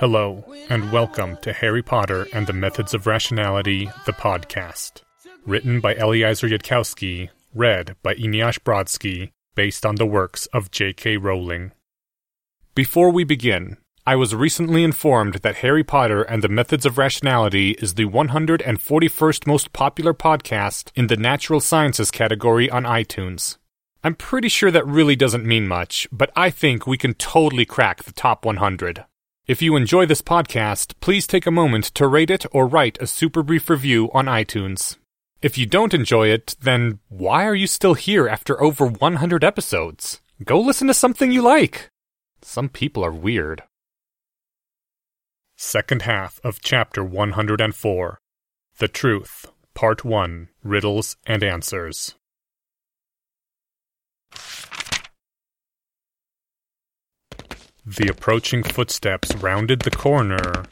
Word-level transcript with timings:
Hello, 0.00 0.42
and 0.70 0.90
welcome 0.90 1.36
to 1.42 1.52
Harry 1.52 1.82
Potter 1.82 2.26
and 2.32 2.46
the 2.46 2.54
Methods 2.54 2.94
of 2.94 3.06
Rationality, 3.06 3.90
the 4.06 4.14
podcast. 4.14 5.02
Written 5.44 5.78
by 5.78 5.94
Eliezer 5.94 6.48
Yudkowsky, 6.48 7.28
read 7.54 7.96
by 8.02 8.14
Eneasz 8.14 8.58
Brodsky, 8.60 9.32
based 9.54 9.84
on 9.84 9.96
the 9.96 10.06
works 10.06 10.46
of 10.54 10.70
J.K. 10.70 11.18
Rowling. 11.18 11.72
Before 12.74 13.10
we 13.10 13.24
begin, 13.24 13.76
I 14.06 14.16
was 14.16 14.34
recently 14.34 14.84
informed 14.84 15.34
that 15.34 15.56
Harry 15.56 15.84
Potter 15.84 16.22
and 16.22 16.42
the 16.42 16.48
Methods 16.48 16.86
of 16.86 16.96
Rationality 16.96 17.72
is 17.72 17.92
the 17.92 18.06
141st 18.06 19.46
most 19.46 19.74
popular 19.74 20.14
podcast 20.14 20.92
in 20.94 21.08
the 21.08 21.18
Natural 21.18 21.60
Sciences 21.60 22.10
category 22.10 22.70
on 22.70 22.84
iTunes. 22.84 23.58
I'm 24.02 24.14
pretty 24.14 24.48
sure 24.48 24.70
that 24.70 24.86
really 24.86 25.14
doesn't 25.14 25.44
mean 25.44 25.68
much, 25.68 26.08
but 26.10 26.30
I 26.34 26.48
think 26.48 26.86
we 26.86 26.96
can 26.96 27.12
totally 27.12 27.66
crack 27.66 28.04
the 28.04 28.12
top 28.12 28.46
100. 28.46 29.04
If 29.50 29.60
you 29.60 29.74
enjoy 29.74 30.06
this 30.06 30.22
podcast, 30.22 30.94
please 31.00 31.26
take 31.26 31.44
a 31.44 31.50
moment 31.50 31.86
to 31.96 32.06
rate 32.06 32.30
it 32.30 32.46
or 32.52 32.68
write 32.68 33.02
a 33.02 33.06
super 33.08 33.42
brief 33.42 33.68
review 33.68 34.08
on 34.14 34.26
iTunes. 34.26 34.96
If 35.42 35.58
you 35.58 35.66
don't 35.66 35.92
enjoy 35.92 36.28
it, 36.28 36.54
then 36.60 37.00
why 37.08 37.46
are 37.46 37.54
you 37.56 37.66
still 37.66 37.94
here 37.94 38.28
after 38.28 38.62
over 38.62 38.86
100 38.86 39.42
episodes? 39.42 40.20
Go 40.44 40.60
listen 40.60 40.86
to 40.86 40.94
something 40.94 41.32
you 41.32 41.42
like. 41.42 41.88
Some 42.42 42.68
people 42.68 43.04
are 43.04 43.10
weird. 43.10 43.64
Second 45.56 46.02
half 46.02 46.38
of 46.44 46.62
chapter 46.62 47.02
104 47.02 48.20
The 48.78 48.86
Truth, 48.86 49.46
Part 49.74 50.04
1 50.04 50.48
Riddles 50.62 51.16
and 51.26 51.42
Answers. 51.42 52.14
The 57.86 58.08
approaching 58.08 58.62
footsteps 58.62 59.34
rounded 59.36 59.80
the 59.80 59.90
corner. 59.90 60.64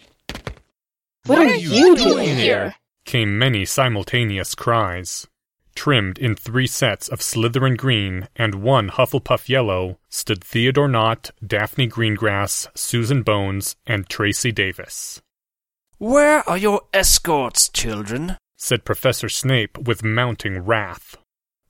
What, 1.26 1.38
are, 1.38 1.54
you 1.54 1.96
doing 1.96 2.36
here? 2.36 2.74
Came 3.04 3.38
many 3.38 3.64
simultaneous 3.64 4.54
cries. 4.54 5.26
Trimmed 5.74 6.18
in 6.18 6.34
three 6.34 6.66
sets 6.66 7.08
of 7.08 7.20
Slytherin 7.20 7.76
green 7.76 8.28
and 8.36 8.56
one 8.56 8.88
Hufflepuff 8.90 9.48
yellow 9.48 9.98
stood 10.08 10.42
Theodore 10.42 10.88
Nott, 10.88 11.30
Daphne 11.46 11.88
Greengrass, 11.88 12.68
Susan 12.76 13.22
Bones, 13.22 13.76
and 13.86 14.08
Tracey 14.08 14.52
Davis. 14.52 15.22
Where 15.98 16.48
are 16.48 16.58
your 16.58 16.82
escorts, 16.92 17.68
children? 17.68 18.36
said 18.56 18.84
Professor 18.84 19.28
Snape 19.28 19.78
with 19.78 20.04
mounting 20.04 20.58
wrath. 20.58 21.16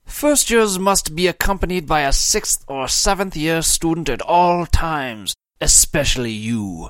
First 0.09 0.49
years 0.49 0.77
must 0.77 1.15
be 1.15 1.27
accompanied 1.27 1.87
by 1.87 2.01
a 2.01 2.11
sixth 2.11 2.65
or 2.67 2.87
seventh 2.89 3.37
year 3.37 3.61
student 3.61 4.09
at 4.09 4.21
all 4.21 4.65
times, 4.65 5.33
especially 5.61 6.31
you. 6.31 6.89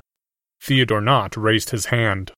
Theodore 0.62 1.02
Nott 1.02 1.38
raised 1.38 1.70
his 1.70 1.88
hand. 1.88 2.32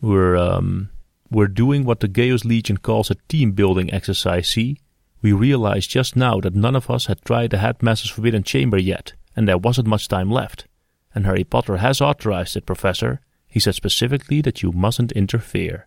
We're 0.00 0.36
um 0.36 0.90
we're 1.30 1.46
doing 1.46 1.84
what 1.84 2.00
the 2.00 2.08
Chaos 2.08 2.44
Legion 2.44 2.78
calls 2.78 3.10
a 3.10 3.16
team 3.28 3.52
building 3.52 3.92
exercise, 3.92 4.48
see? 4.48 4.80
We 5.22 5.32
realized 5.32 5.90
just 5.90 6.16
now 6.16 6.40
that 6.40 6.54
none 6.54 6.74
of 6.74 6.90
us 6.90 7.06
had 7.06 7.22
tried 7.22 7.50
the 7.50 7.58
headmaster's 7.58 8.10
forbidden 8.10 8.42
chamber 8.42 8.78
yet, 8.78 9.12
and 9.36 9.46
there 9.46 9.58
wasn't 9.58 9.86
much 9.86 10.08
time 10.08 10.30
left. 10.30 10.66
And 11.14 11.26
Harry 11.26 11.44
Potter 11.44 11.76
has 11.76 12.00
authorized 12.00 12.56
it, 12.56 12.66
Professor. 12.66 13.20
He 13.46 13.60
said 13.60 13.74
specifically 13.74 14.40
that 14.42 14.62
you 14.62 14.72
mustn't 14.72 15.12
interfere. 15.12 15.86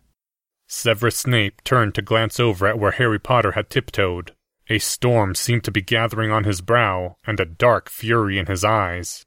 Severus 0.71 1.17
Snape 1.17 1.63
turned 1.63 1.95
to 1.95 2.03
glance 2.03 2.39
over 2.39 2.67
at 2.67 2.77
where 2.77 2.91
Harry 2.91 3.19
Potter 3.19 3.53
had 3.53 3.71
tiptoed. 3.71 4.35
A 4.69 4.77
storm 4.77 5.33
seemed 5.33 5.63
to 5.63 5.71
be 5.71 5.81
gathering 5.81 6.31
on 6.31 6.43
his 6.43 6.61
brow, 6.61 7.17
and 7.25 7.39
a 7.39 7.45
dark 7.45 7.89
fury 7.89 8.37
in 8.37 8.45
his 8.45 8.63
eyes. 8.63 9.25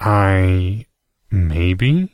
I. 0.00 0.86
maybe? 1.30 2.12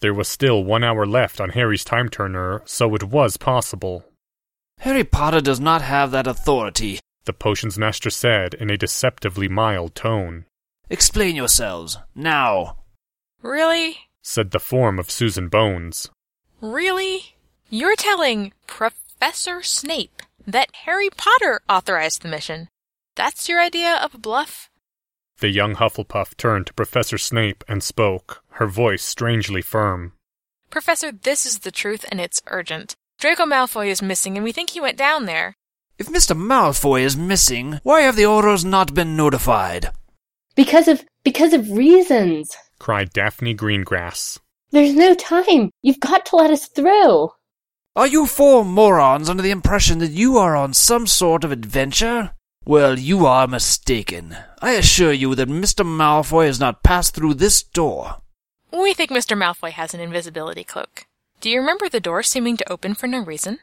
There 0.00 0.14
was 0.14 0.28
still 0.28 0.64
one 0.64 0.82
hour 0.82 1.04
left 1.04 1.42
on 1.42 1.50
Harry's 1.50 1.84
time 1.84 2.08
turner, 2.08 2.62
so 2.64 2.94
it 2.94 3.04
was 3.04 3.36
possible. 3.36 4.04
Harry 4.78 5.04
Potter 5.04 5.42
does 5.42 5.60
not 5.60 5.82
have 5.82 6.10
that 6.10 6.26
authority. 6.26 7.00
The 7.26 7.34
potions 7.34 7.78
master 7.78 8.08
said 8.08 8.54
in 8.54 8.70
a 8.70 8.78
deceptively 8.78 9.46
mild 9.46 9.94
tone. 9.94 10.46
Explain 10.88 11.36
yourselves, 11.36 11.98
now. 12.14 12.78
Really? 13.42 13.98
said 14.22 14.52
the 14.52 14.58
form 14.58 14.98
of 14.98 15.10
Susan 15.10 15.48
Bones. 15.48 16.10
Really? 16.62 17.31
You're 17.74 17.96
telling 17.96 18.52
Professor 18.66 19.62
Snape 19.62 20.20
that 20.46 20.76
Harry 20.84 21.08
Potter 21.08 21.62
authorized 21.70 22.20
the 22.20 22.28
mission. 22.28 22.68
That's 23.16 23.48
your 23.48 23.62
idea 23.62 23.94
of 23.94 24.14
a 24.14 24.18
bluff? 24.18 24.68
The 25.38 25.48
young 25.48 25.76
Hufflepuff 25.76 26.36
turned 26.36 26.66
to 26.66 26.74
Professor 26.74 27.16
Snape 27.16 27.64
and 27.66 27.82
spoke, 27.82 28.42
her 28.60 28.66
voice 28.66 29.02
strangely 29.02 29.62
firm. 29.62 30.12
Professor, 30.68 31.12
this 31.12 31.46
is 31.46 31.60
the 31.60 31.70
truth 31.70 32.04
and 32.10 32.20
it's 32.20 32.42
urgent. 32.48 32.94
Draco 33.18 33.46
Malfoy 33.46 33.86
is 33.86 34.02
missing 34.02 34.36
and 34.36 34.44
we 34.44 34.52
think 34.52 34.68
he 34.68 34.80
went 34.80 34.98
down 34.98 35.24
there. 35.24 35.54
If 35.96 36.08
Mr. 36.08 36.36
Malfoy 36.36 37.00
is 37.00 37.16
missing, 37.16 37.80
why 37.84 38.02
have 38.02 38.16
the 38.16 38.24
Aurors 38.24 38.66
not 38.66 38.92
been 38.92 39.16
notified? 39.16 39.88
Because 40.54 40.88
of 40.88 41.06
because 41.24 41.54
of 41.54 41.70
reasons. 41.70 42.54
cried 42.78 43.14
Daphne 43.14 43.56
Greengrass. 43.56 44.38
There's 44.72 44.92
no 44.92 45.14
time. 45.14 45.70
You've 45.80 46.00
got 46.00 46.26
to 46.26 46.36
let 46.36 46.50
us 46.50 46.68
through. 46.68 47.30
Are 47.94 48.06
you 48.06 48.24
four 48.26 48.64
morons 48.64 49.28
under 49.28 49.42
the 49.42 49.50
impression 49.50 49.98
that 49.98 50.12
you 50.12 50.38
are 50.38 50.56
on 50.56 50.72
some 50.72 51.06
sort 51.06 51.44
of 51.44 51.52
adventure? 51.52 52.32
Well, 52.64 52.98
you 52.98 53.26
are 53.26 53.46
mistaken. 53.46 54.34
I 54.62 54.72
assure 54.72 55.12
you 55.12 55.34
that 55.34 55.50
Mr. 55.50 55.84
Malfoy 55.84 56.46
has 56.46 56.58
not 56.58 56.82
passed 56.82 57.14
through 57.14 57.34
this 57.34 57.62
door. 57.62 58.22
We 58.72 58.94
think 58.94 59.10
Mr. 59.10 59.36
Malfoy 59.36 59.72
has 59.72 59.92
an 59.92 60.00
invisibility 60.00 60.64
cloak. 60.64 61.04
Do 61.42 61.50
you 61.50 61.60
remember 61.60 61.90
the 61.90 62.00
door 62.00 62.22
seeming 62.22 62.56
to 62.56 62.72
open 62.72 62.94
for 62.94 63.08
no 63.08 63.18
reason? 63.18 63.58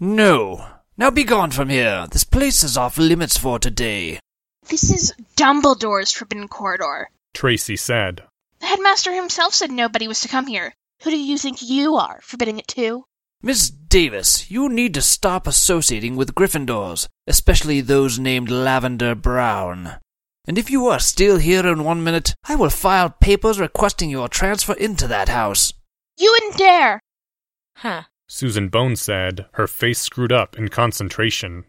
No. 0.00 0.66
Now 0.96 1.10
be 1.10 1.22
gone 1.22 1.52
from 1.52 1.68
here. 1.68 2.08
This 2.10 2.24
place 2.24 2.64
is 2.64 2.76
off 2.76 2.98
limits 2.98 3.38
for 3.38 3.60
today. 3.60 4.18
This 4.68 4.90
is 4.90 5.14
Dumbledore's 5.36 6.10
Forbidden 6.10 6.48
Corridor. 6.48 7.10
Tracey 7.32 7.76
said. 7.76 8.24
The 8.58 8.66
headmaster 8.66 9.12
himself 9.14 9.54
said 9.54 9.70
nobody 9.70 10.08
was 10.08 10.20
to 10.22 10.28
come 10.28 10.48
here. 10.48 10.74
Who 11.04 11.10
do 11.10 11.16
you 11.16 11.38
think 11.38 11.62
you 11.62 11.94
are, 11.94 12.18
forbidding 12.24 12.58
it 12.58 12.66
too? 12.66 13.04
Miss 13.44 13.70
Davis, 13.70 14.52
you 14.52 14.68
need 14.68 14.94
to 14.94 15.02
stop 15.02 15.48
associating 15.48 16.14
with 16.14 16.32
Gryffindors, 16.32 17.08
especially 17.26 17.80
those 17.80 18.16
named 18.16 18.48
Lavender 18.48 19.16
Brown. 19.16 19.96
And 20.46 20.56
if 20.56 20.70
you 20.70 20.86
are 20.86 21.00
still 21.00 21.38
here 21.38 21.66
in 21.66 21.82
one 21.82 22.04
minute, 22.04 22.36
I 22.44 22.54
will 22.54 22.70
file 22.70 23.10
papers 23.10 23.58
requesting 23.58 24.10
your 24.10 24.28
transfer 24.28 24.74
into 24.74 25.08
that 25.08 25.28
house. 25.28 25.72
You 26.16 26.30
wouldn't 26.30 26.56
dare! 26.56 27.00
Huh. 27.78 28.02
Susan 28.28 28.68
Bones 28.68 29.02
said, 29.02 29.46
her 29.54 29.66
face 29.66 29.98
screwed 29.98 30.30
up 30.30 30.56
in 30.56 30.68
concentration. 30.68 31.64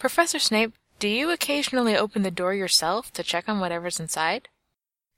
Professor 0.00 0.40
Snape, 0.40 0.74
do 0.98 1.06
you 1.06 1.30
occasionally 1.30 1.96
open 1.96 2.22
the 2.22 2.32
door 2.32 2.52
yourself 2.52 3.12
to 3.12 3.22
check 3.22 3.48
on 3.48 3.60
whatever's 3.60 4.00
inside? 4.00 4.48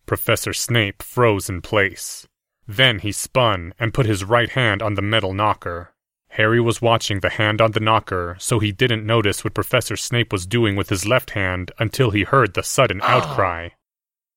Professor 0.04 0.52
Snape 0.52 1.02
froze 1.02 1.48
in 1.48 1.62
place. 1.62 2.26
Then 2.68 2.98
he 2.98 3.10
spun 3.10 3.72
and 3.78 3.94
put 3.94 4.04
his 4.04 4.22
right 4.22 4.50
hand 4.50 4.82
on 4.82 4.94
the 4.94 5.02
metal 5.02 5.32
knocker. 5.32 5.93
Harry 6.34 6.60
was 6.60 6.82
watching 6.82 7.20
the 7.20 7.30
hand 7.30 7.60
on 7.60 7.70
the 7.70 7.80
knocker, 7.80 8.36
so 8.40 8.58
he 8.58 8.72
didn't 8.72 9.06
notice 9.06 9.44
what 9.44 9.54
Professor 9.54 9.96
Snape 9.96 10.32
was 10.32 10.46
doing 10.46 10.74
with 10.74 10.88
his 10.88 11.06
left 11.06 11.30
hand 11.30 11.70
until 11.78 12.10
he 12.10 12.24
heard 12.24 12.54
the 12.54 12.62
sudden 12.64 13.00
ah. 13.04 13.06
outcry. 13.06 13.68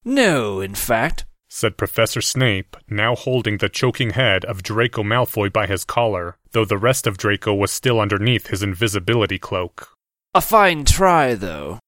No, 0.05 0.61
in 0.61 0.75
fact. 0.75 1.25
Said 1.49 1.75
Professor 1.75 2.21
Snape, 2.21 2.77
now 2.87 3.15
holding 3.15 3.57
the 3.57 3.67
choking 3.67 4.11
head 4.11 4.45
of 4.45 4.61
Draco 4.61 5.01
Malfoy 5.01 5.51
by 5.51 5.65
his 5.65 5.83
collar, 5.83 6.37
though 6.51 6.65
the 6.65 6.77
rest 6.77 7.07
of 7.07 7.17
Draco 7.17 7.55
was 7.55 7.71
still 7.71 7.99
underneath 7.99 8.47
his 8.47 8.61
invisibility 8.61 9.39
cloak. 9.39 9.89
A 10.35 10.41
fine 10.41 10.85
try, 10.85 11.33
though. 11.33 11.79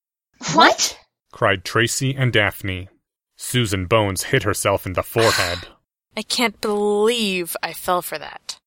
What? 0.54 0.98
cried 1.32 1.64
Tracey 1.64 2.16
and 2.16 2.34
Daphne. 2.34 2.90
Susan 3.38 3.86
Bones 3.86 4.24
hit 4.24 4.42
herself 4.42 4.88
in 4.88 4.94
the 4.94 5.04
forehead. 5.04 5.68
I 6.18 6.24
can't 6.24 6.60
believe 6.62 7.56
I 7.62 7.74
fell 7.74 8.02
for 8.02 8.18
that. 8.18 8.59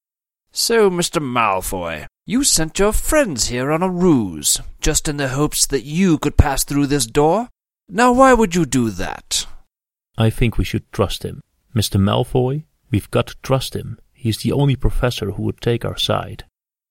So, 0.54 0.90
Mr. 0.90 1.22
Malfoy, 1.22 2.06
you 2.26 2.44
sent 2.44 2.78
your 2.78 2.92
friends 2.92 3.48
here 3.48 3.72
on 3.72 3.82
a 3.82 3.88
ruse, 3.88 4.60
just 4.82 5.08
in 5.08 5.16
the 5.16 5.28
hopes 5.28 5.66
that 5.66 5.84
you 5.84 6.18
could 6.18 6.36
pass 6.36 6.62
through 6.62 6.88
this 6.88 7.06
door? 7.06 7.48
Now, 7.88 8.12
why 8.12 8.34
would 8.34 8.54
you 8.54 8.66
do 8.66 8.90
that? 8.90 9.46
I 10.18 10.28
think 10.28 10.58
we 10.58 10.64
should 10.64 10.92
trust 10.92 11.22
him. 11.22 11.40
Mr. 11.74 11.98
Malfoy, 11.98 12.64
we've 12.90 13.10
got 13.10 13.28
to 13.28 13.36
trust 13.42 13.74
him. 13.74 13.98
He's 14.12 14.42
the 14.42 14.52
only 14.52 14.76
professor 14.76 15.30
who 15.30 15.42
would 15.44 15.62
take 15.62 15.86
our 15.86 15.96
side. 15.96 16.44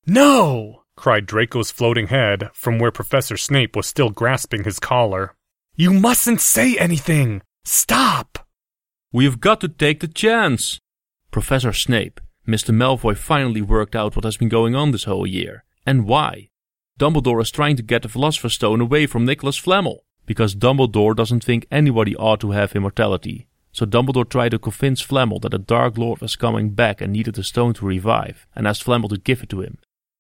No! 0.08 0.82
cried 0.98 1.28
Draco's 1.28 1.70
floating 1.70 2.08
head 2.08 2.50
from 2.54 2.80
where 2.80 2.92
Professor 2.92 3.38
Snape 3.38 3.76
was 3.76 3.86
still 3.86 4.10
grasping 4.10 4.64
his 4.64 4.80
collar. 4.80 5.36
You 5.76 5.94
mustn't 5.94 6.42
say 6.42 6.78
anything! 6.78 7.44
Stop! 7.64 8.40
We've 9.12 9.40
got 9.40 9.62
to 9.62 9.68
take 9.68 10.00
the 10.00 10.08
chance! 10.08 10.80
Professor 11.30 11.74
Snape, 11.74 12.20
Mr. 12.52 12.76
Malfoy 12.76 13.16
finally 13.16 13.62
worked 13.62 13.96
out 13.96 14.16
what 14.16 14.26
has 14.26 14.36
been 14.36 14.50
going 14.50 14.76
on 14.76 14.92
this 14.92 15.06
whole 15.06 15.26
year. 15.26 15.64
And 15.86 16.06
why? 16.06 16.50
Dumbledore 17.00 17.42
is 17.42 17.50
trying 17.50 17.78
to 17.78 17.84
get 17.84 18.02
the 18.02 18.10
Philosopher's 18.10 18.56
Stone 18.56 18.82
away 18.82 19.08
from 19.08 19.24
Nicholas 19.24 19.58
Flamel, 19.58 20.04
because 20.26 20.54
Dumbledore 20.54 21.16
doesn't 21.16 21.44
think 21.46 21.66
anybody 21.72 22.16
ought 22.16 22.42
to 22.42 22.52
have 22.52 22.76
immortality. 22.76 23.48
So 23.72 23.86
Dumbledore 23.86 24.30
tried 24.30 24.50
to 24.50 24.60
convince 24.60 25.00
Flamel 25.00 25.40
that 25.40 25.52
the 25.52 25.58
Dark 25.58 25.98
Lord 25.98 26.20
was 26.20 26.36
coming 26.36 26.72
back 26.72 27.00
and 27.00 27.14
needed 27.14 27.36
the 27.36 27.44
stone 27.44 27.74
to 27.76 27.86
revive, 27.86 28.46
and 28.54 28.68
asked 28.68 28.84
Flamel 28.84 29.10
to 29.10 29.18
give 29.18 29.44
it 29.44 29.50
to 29.50 29.62
him. 29.62 29.78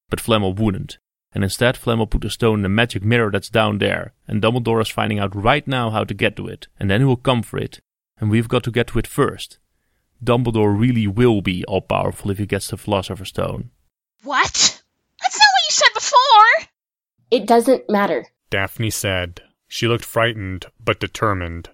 But 0.09 0.21
Flamel 0.21 0.53
wouldn't, 0.53 0.99
and 1.33 1.43
instead 1.43 1.75
Flamel 1.75 2.07
put 2.07 2.21
the 2.21 2.29
stone 2.29 2.59
in 2.59 2.63
the 2.63 2.69
magic 2.69 3.03
mirror 3.03 3.29
that's 3.29 3.49
down 3.49 3.79
there, 3.79 4.13
and 4.25 4.41
Dumbledore 4.41 4.81
is 4.81 4.89
finding 4.89 5.19
out 5.19 5.35
right 5.35 5.67
now 5.67 5.89
how 5.89 6.05
to 6.05 6.13
get 6.13 6.37
to 6.37 6.47
it, 6.47 6.67
and 6.79 6.89
then 6.89 7.01
he 7.01 7.05
will 7.05 7.17
come 7.17 7.43
for 7.43 7.57
it, 7.57 7.81
and 8.19 8.31
we've 8.31 8.47
got 8.47 8.63
to 8.63 8.71
get 8.71 8.87
to 8.87 8.99
it 8.99 9.07
first. 9.07 9.59
Dumbledore 10.23 10.79
really 10.79 11.07
will 11.07 11.41
be 11.41 11.65
all 11.65 11.81
powerful 11.81 12.29
if 12.31 12.37
he 12.37 12.45
gets 12.45 12.67
the 12.67 12.77
Philosopher's 12.77 13.29
Stone. 13.29 13.71
What? 14.23 14.81
That's 15.21 15.39
not 15.39 15.49
what 15.53 15.67
you 15.67 15.71
said 15.71 15.93
before! 15.93 16.67
It 17.31 17.47
doesn't 17.47 17.89
matter. 17.89 18.27
Daphne 18.49 18.91
said. 18.91 19.41
She 19.67 19.87
looked 19.87 20.05
frightened, 20.05 20.65
but 20.83 20.99
determined. 20.99 21.69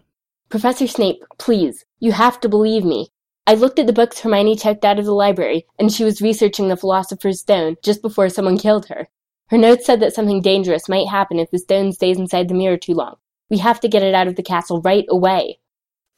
Professor 0.49 0.88
Snape, 0.88 1.23
please, 1.38 1.83
you 1.99 2.13
have 2.13 2.39
to 2.39 2.47
believe 2.47 2.85
me. 2.85 3.09
I 3.45 3.55
looked 3.55 3.79
at 3.79 3.88
the 3.88 3.94
books 3.94 4.19
Hermione 4.19 4.55
checked 4.55 4.85
out 4.85 4.99
of 4.99 5.05
the 5.05 5.13
library, 5.13 5.65
and 5.79 5.91
she 5.91 6.03
was 6.03 6.21
researching 6.21 6.67
the 6.67 6.77
Philosopher's 6.77 7.41
Stone 7.41 7.77
just 7.83 8.01
before 8.01 8.29
someone 8.29 8.57
killed 8.57 8.88
her. 8.88 9.09
Her 9.47 9.57
notes 9.57 9.85
said 9.85 10.01
that 10.01 10.13
something 10.13 10.41
dangerous 10.41 10.89
might 10.89 11.07
happen 11.07 11.39
if 11.39 11.51
the 11.51 11.59
stone 11.59 11.94
stays 11.94 12.17
inside 12.17 12.49
the 12.49 12.53
mirror 12.53 12.77
too 12.77 12.94
long. 12.94 13.15
We 13.49 13.57
have 13.59 13.79
to 13.79 13.88
get 13.88 14.03
it 14.03 14.13
out 14.13 14.27
of 14.27 14.35
the 14.35 14.44
castle 14.44 14.81
right 14.81 15.05
away. 15.09 15.59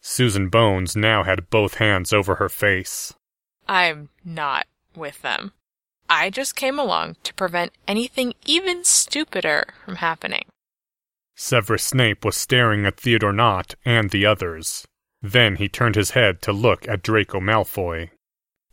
Susan 0.01 0.49
Bones 0.49 0.95
now 0.95 1.23
had 1.23 1.49
both 1.49 1.75
hands 1.75 2.13
over 2.13 2.35
her 2.35 2.49
face. 2.49 3.13
I'm 3.67 4.09
not 4.23 4.67
with 4.95 5.21
them. 5.21 5.53
I 6.09 6.29
just 6.29 6.55
came 6.55 6.79
along 6.79 7.17
to 7.23 7.33
prevent 7.35 7.73
anything 7.87 8.33
even 8.45 8.83
stupider 8.83 9.65
from 9.85 9.97
happening. 9.97 10.45
Severus 11.35 11.83
Snape 11.83 12.25
was 12.25 12.35
staring 12.35 12.85
at 12.85 12.99
Theodore 12.99 13.31
Nott 13.31 13.75
and 13.85 14.09
the 14.09 14.25
others. 14.25 14.85
Then 15.21 15.57
he 15.57 15.69
turned 15.69 15.95
his 15.95 16.11
head 16.11 16.41
to 16.43 16.51
look 16.51 16.87
at 16.87 17.03
Draco 17.03 17.39
Malfoy. 17.39 18.09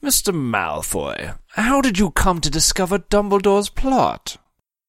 Mr. 0.02 0.32
Malfoy, 0.32 1.38
how 1.50 1.80
did 1.80 1.98
you 1.98 2.10
come 2.10 2.40
to 2.40 2.50
discover 2.50 2.98
Dumbledore's 2.98 3.68
plot? 3.68 4.36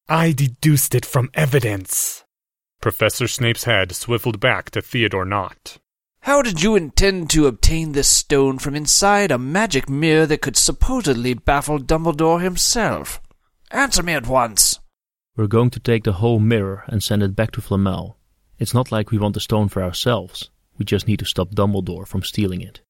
I 0.08 0.32
deduced 0.32 0.96
it 0.96 1.06
from 1.06 1.30
evidence. 1.34 2.24
Professor 2.82 3.28
Snape's 3.28 3.66
head 3.66 3.94
swiveled 3.94 4.40
back 4.40 4.70
to 4.72 4.82
Theodore 4.82 5.26
Nott. 5.26 5.80
How 6.28 6.42
did 6.42 6.62
you 6.62 6.76
intend 6.76 7.30
to 7.30 7.48
obtain 7.48 7.94
this 7.94 8.10
stone 8.10 8.60
from 8.60 8.76
inside 8.76 9.32
a 9.32 9.38
magic 9.38 9.88
mirror 9.90 10.26
that 10.26 10.42
could 10.42 10.58
supposedly 10.58 11.34
baffle 11.34 11.80
Dumbledore 11.80 12.44
himself? 12.44 13.22
Answer 13.72 14.04
me 14.04 14.12
at 14.12 14.28
once. 14.28 14.78
We're 15.38 15.48
going 15.48 15.70
to 15.70 15.80
take 15.80 16.04
the 16.04 16.20
whole 16.20 16.40
mirror 16.40 16.84
and 16.88 17.02
send 17.02 17.24
it 17.24 17.34
back 17.34 17.52
to 17.52 17.62
Flamel. 17.62 18.18
It's 18.60 18.74
not 18.74 18.92
like 18.92 19.10
we 19.10 19.18
want 19.18 19.36
the 19.36 19.40
stone 19.40 19.70
for 19.70 19.82
ourselves. 19.82 20.50
We 20.78 20.84
just 20.84 21.08
need 21.08 21.20
to 21.20 21.26
stop 21.26 21.52
Dumbledore 21.52 22.06
from 22.06 22.24
stealing 22.24 22.60
it. 22.60 22.82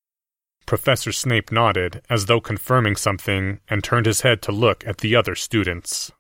Professor 0.66 1.12
Snape 1.12 1.52
nodded, 1.52 2.02
as 2.10 2.26
though 2.26 2.42
confirming 2.42 2.96
something, 2.96 3.60
and 3.70 3.84
turned 3.84 4.08
his 4.08 4.22
head 4.22 4.42
to 4.42 4.52
look 4.52 4.84
at 4.88 4.98
the 4.98 5.16
other 5.16 5.36
students. 5.36 6.12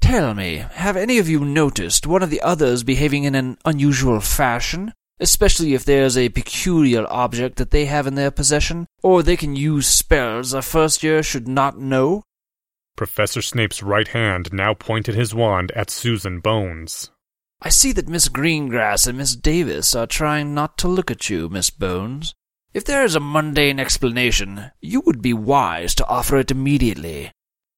Tell 0.00 0.32
me, 0.32 0.64
have 0.72 0.96
any 0.96 1.18
of 1.18 1.28
you 1.28 1.40
noticed 1.40 2.06
one 2.06 2.22
of 2.22 2.30
the 2.30 2.40
others 2.40 2.82
behaving 2.82 3.24
in 3.24 3.34
an 3.34 3.58
unusual 3.66 4.20
fashion? 4.20 4.94
Especially 5.22 5.72
if 5.72 5.84
there's 5.84 6.18
a 6.18 6.30
peculiar 6.30 7.06
object 7.08 7.54
that 7.54 7.70
they 7.70 7.84
have 7.84 8.08
in 8.08 8.16
their 8.16 8.32
possession, 8.32 8.88
or 9.04 9.22
they 9.22 9.36
can 9.36 9.54
use 9.54 9.86
spells 9.86 10.52
a 10.52 10.60
first 10.60 11.04
year 11.04 11.22
should 11.22 11.46
not 11.46 11.78
know? 11.78 12.24
Professor 12.96 13.40
Snape's 13.40 13.84
right 13.84 14.08
hand 14.08 14.52
now 14.52 14.74
pointed 14.74 15.14
his 15.14 15.32
wand 15.32 15.70
at 15.76 15.90
Susan 15.90 16.40
Bones. 16.40 17.12
I 17.60 17.68
see 17.68 17.92
that 17.92 18.08
Miss 18.08 18.28
Greengrass 18.28 19.06
and 19.06 19.16
Miss 19.16 19.36
Davis 19.36 19.94
are 19.94 20.08
trying 20.08 20.54
not 20.54 20.76
to 20.78 20.88
look 20.88 21.08
at 21.08 21.30
you, 21.30 21.48
Miss 21.48 21.70
Bones. 21.70 22.34
If 22.74 22.84
there 22.84 23.04
is 23.04 23.14
a 23.14 23.20
mundane 23.20 23.78
explanation, 23.78 24.72
you 24.80 25.02
would 25.02 25.22
be 25.22 25.32
wise 25.32 25.94
to 25.94 26.06
offer 26.08 26.36
it 26.38 26.50
immediately. 26.50 27.30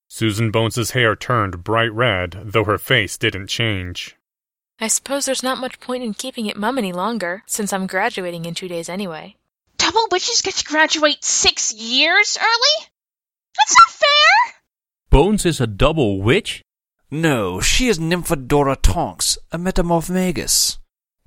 Susan 0.08 0.50
Bones's 0.50 0.93
hair 0.93 1.14
turned 1.14 1.62
bright 1.62 1.93
red, 1.93 2.41
though 2.43 2.64
her 2.64 2.79
face 2.79 3.19
didn't 3.19 3.49
change. 3.49 4.17
I 4.80 4.88
suppose 4.88 5.24
there's 5.24 5.42
not 5.42 5.58
much 5.58 5.78
point 5.80 6.02
in 6.02 6.14
keeping 6.14 6.46
it 6.46 6.56
mum 6.56 6.78
any 6.78 6.92
longer, 6.92 7.42
since 7.46 7.72
I'm 7.72 7.86
graduating 7.86 8.44
in 8.44 8.54
two 8.54 8.68
days 8.68 8.88
anyway. 8.88 9.36
Double 9.78 10.06
witches 10.10 10.42
get 10.42 10.54
to 10.54 10.64
graduate 10.64 11.24
six 11.24 11.72
years 11.72 12.36
early? 12.40 12.88
That's 13.56 13.76
not 13.78 13.90
fair! 13.90 14.60
Bones 15.10 15.46
is 15.46 15.60
a 15.60 15.66
double 15.66 16.20
witch? 16.20 16.62
No, 17.10 17.60
she 17.60 17.88
is 17.88 18.00
Nymphadora 18.00 18.76
Tonks, 18.82 19.38
a 19.52 19.58
metamorphomagus. 19.58 20.78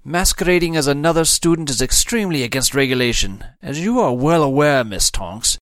Masquerading 0.03 0.75
as 0.75 0.88
another 0.88 1.23
student 1.23 1.69
is 1.69 1.81
extremely 1.81 2.44
against 2.44 2.75
regulation. 2.75 3.44
As 3.61 3.79
you 3.79 3.99
are 3.99 4.13
well 4.13 4.44
aware, 4.44 4.83
Miss 4.83 5.09
Tonks, 5.09 5.57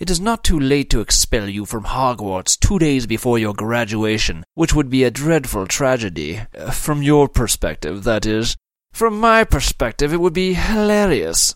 it 0.00 0.08
is 0.08 0.18
not 0.18 0.42
too 0.42 0.58
late 0.58 0.88
to 0.90 1.00
expel 1.00 1.46
you 1.48 1.66
from 1.66 1.84
Hogwarts 1.84 2.58
two 2.58 2.78
days 2.78 3.06
before 3.06 3.38
your 3.38 3.52
graduation, 3.52 4.44
which 4.54 4.74
would 4.74 4.88
be 4.88 5.04
a 5.04 5.10
dreadful 5.10 5.66
tragedy. 5.66 6.40
Uh, 6.58 6.70
From 6.70 7.02
your 7.02 7.28
perspective, 7.28 8.04
that 8.04 8.24
is. 8.24 8.56
From 8.92 9.20
my 9.20 9.44
perspective, 9.44 10.14
it 10.14 10.20
would 10.20 10.32
be 10.32 10.54
hilarious. 10.54 11.54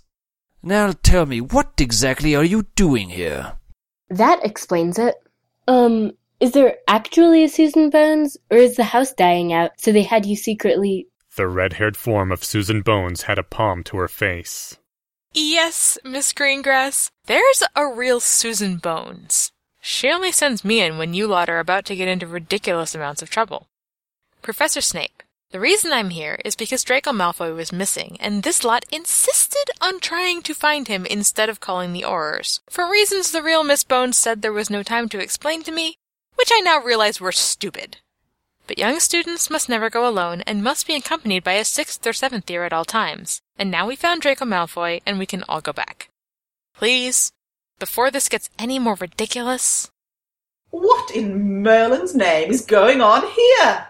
Now 0.63 0.93
tell 0.93 1.25
me, 1.25 1.41
what 1.41 1.73
exactly 1.81 2.37
are 2.37 2.45
you 2.45 2.67
doing 2.77 3.09
here? 3.09 3.55
That 4.11 4.45
explains 4.45 4.99
it. 4.99 5.15
Um, 5.67 6.13
is 6.39 6.53
there 6.53 6.77
actually 6.87 7.45
a 7.45 7.49
Susan 7.49 7.89
Bones, 7.89 8.37
or 8.51 8.59
is 8.59 8.77
the 8.77 8.85
house 8.85 9.15
dying 9.15 9.55
out, 9.55 9.71
so 9.79 9.91
they 9.91 10.03
had 10.03 10.27
you 10.27 10.37
secretly. 10.37 11.09
The 11.37 11.49
red 11.49 11.75
haired 11.75 11.97
form 11.97 12.31
of 12.31 12.45
Susan 12.45 12.83
Bones 12.83 13.23
had 13.23 13.39
a 13.39 13.43
palm 13.43 13.83
to 13.85 13.97
her 13.97 14.09
face. 14.09 14.77
Yes, 15.37 15.99
Miss 16.05 16.33
Greengrass, 16.33 17.11
there's 17.27 17.65
a 17.75 17.89
real 17.89 18.21
Susan 18.21 18.77
Bones. 18.77 19.51
She 19.81 20.09
only 20.09 20.31
sends 20.31 20.65
me 20.65 20.81
in 20.81 20.97
when 20.97 21.13
you 21.13 21.27
lot 21.27 21.51
are 21.51 21.59
about 21.59 21.85
to 21.87 21.97
get 21.97 22.07
into 22.07 22.29
ridiculous 22.29 22.95
amounts 22.95 23.21
of 23.21 23.31
trouble. 23.31 23.67
Professor 24.43 24.81
Snape, 24.81 25.25
the 25.51 25.59
reason 25.59 25.93
I'm 25.93 26.11
here 26.11 26.39
is 26.45 26.55
because 26.55 26.85
Draco 26.85 27.11
Malfoy 27.11 27.53
was 27.53 27.73
missing, 27.73 28.17
and 28.21 28.45
this 28.45 28.63
lot 28.63 28.85
insisted 28.93 29.65
on 29.81 29.99
trying 29.99 30.41
to 30.43 30.55
find 30.55 30.87
him 30.87 31.05
instead 31.05 31.49
of 31.49 31.59
calling 31.59 31.93
the 31.93 32.05
Aurors, 32.05 32.61
for 32.71 32.89
reasons 32.89 33.33
the 33.33 33.43
real 33.43 33.65
Miss 33.65 33.83
Bones 33.83 34.17
said 34.17 34.41
there 34.41 34.53
was 34.53 34.71
no 34.71 34.85
time 34.85 35.09
to 35.09 35.19
explain 35.19 35.65
to 35.65 35.73
me, 35.73 35.99
which 36.37 36.51
I 36.55 36.61
now 36.61 36.79
realize 36.81 37.21
were 37.21 37.33
stupid. 37.33 37.97
But 38.69 38.79
young 38.79 39.01
students 39.01 39.51
must 39.51 39.69
never 39.69 39.91
go 39.91 40.09
alone 40.09 40.43
and 40.43 40.63
must 40.63 40.87
be 40.87 40.95
accompanied 40.95 41.43
by 41.43 41.55
a 41.55 41.65
sixth 41.65 42.07
or 42.07 42.13
seventh 42.13 42.49
year 42.49 42.65
at 42.65 42.73
all 42.73 42.85
times. 42.85 43.43
And 43.57 43.71
now 43.71 43.87
we 43.87 43.97
found 43.97 44.23
Draco 44.23 44.45
Malfoy 44.45 45.01
and 45.07 45.19
we 45.19 45.27
can 45.27 45.45
all 45.49 45.61
go 45.61 45.73
back. 45.73 46.11
Please, 46.75 47.33
before 47.79 48.11
this 48.11 48.29
gets 48.29 48.51
any 48.59 48.79
more 48.79 48.95
ridiculous. 48.95 49.91
What 50.71 51.11
in 51.13 51.63
Merlin's 51.63 52.15
name 52.15 52.51
is 52.51 52.65
going 52.65 53.01
on 53.01 53.23
here? 53.29 53.89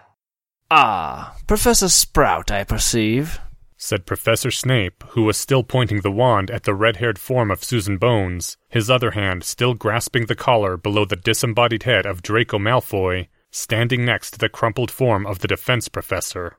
Ah, 0.69 1.35
Professor 1.47 1.89
Sprout, 1.89 2.51
I 2.51 2.63
perceive. 2.63 3.39
Said 3.77 4.05
Professor 4.05 4.51
Snape, 4.51 5.03
who 5.09 5.23
was 5.23 5.37
still 5.37 5.63
pointing 5.63 6.01
the 6.01 6.11
wand 6.11 6.49
at 6.49 6.63
the 6.63 6.73
red 6.73 6.97
haired 6.97 7.19
form 7.19 7.51
of 7.51 7.63
Susan 7.63 7.97
Bones, 7.97 8.57
his 8.69 8.89
other 8.89 9.11
hand 9.11 9.43
still 9.43 9.73
grasping 9.73 10.27
the 10.27 10.35
collar 10.35 10.77
below 10.77 11.05
the 11.05 11.15
disembodied 11.15 11.83
head 11.83 12.05
of 12.05 12.23
Draco 12.23 12.57
Malfoy, 12.57 13.27
standing 13.51 14.05
next 14.05 14.31
to 14.31 14.37
the 14.39 14.49
crumpled 14.49 14.91
form 14.91 15.25
of 15.25 15.39
the 15.39 15.47
defense 15.47 15.89
professor. 15.89 16.57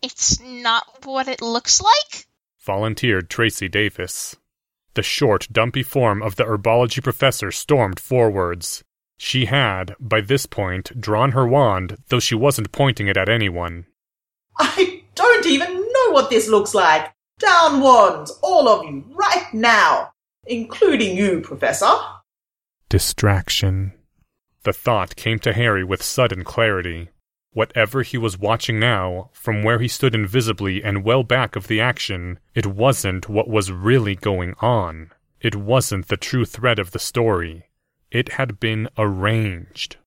It's 0.00 0.40
not 0.40 0.84
what 1.04 1.28
it 1.28 1.42
looks 1.42 1.80
like? 1.80 2.26
Volunteered 2.64 3.28
Tracey 3.28 3.68
Davis. 3.68 4.36
The 4.94 5.02
short, 5.02 5.48
dumpy 5.52 5.82
form 5.82 6.22
of 6.22 6.36
the 6.36 6.44
herbology 6.44 7.02
professor 7.02 7.50
stormed 7.50 8.00
forwards. 8.00 8.82
She 9.18 9.46
had, 9.46 9.94
by 10.00 10.20
this 10.20 10.46
point, 10.46 10.98
drawn 11.00 11.32
her 11.32 11.46
wand, 11.46 11.98
though 12.08 12.20
she 12.20 12.34
wasn't 12.34 12.72
pointing 12.72 13.06
it 13.06 13.16
at 13.16 13.28
anyone. 13.28 13.86
I 14.58 15.02
don't 15.14 15.46
even 15.46 15.74
know 15.74 16.10
what 16.10 16.30
this 16.30 16.48
looks 16.48 16.74
like. 16.74 17.12
Down 17.38 17.80
wands, 17.80 18.30
all 18.42 18.68
of 18.68 18.84
you, 18.84 19.04
right 19.10 19.52
now, 19.52 20.12
including 20.46 21.16
you, 21.16 21.40
Professor. 21.40 21.92
Distraction. 22.88 23.92
The 24.62 24.72
thought 24.72 25.16
came 25.16 25.38
to 25.40 25.52
Harry 25.52 25.84
with 25.84 26.02
sudden 26.02 26.44
clarity. 26.44 27.10
Whatever 27.54 28.02
he 28.02 28.18
was 28.18 28.36
watching 28.36 28.80
now, 28.80 29.30
from 29.32 29.62
where 29.62 29.78
he 29.78 29.86
stood 29.86 30.12
invisibly 30.12 30.82
and 30.82 31.04
well 31.04 31.22
back 31.22 31.54
of 31.54 31.68
the 31.68 31.80
action, 31.80 32.40
it 32.52 32.66
wasn't 32.66 33.28
what 33.28 33.48
was 33.48 33.70
really 33.70 34.16
going 34.16 34.54
on. 34.60 35.12
It 35.40 35.54
wasn't 35.54 36.08
the 36.08 36.16
true 36.16 36.44
thread 36.44 36.80
of 36.80 36.90
the 36.90 36.98
story. 36.98 37.70
It 38.10 38.30
had 38.30 38.58
been 38.58 38.88
arranged. 38.98 39.98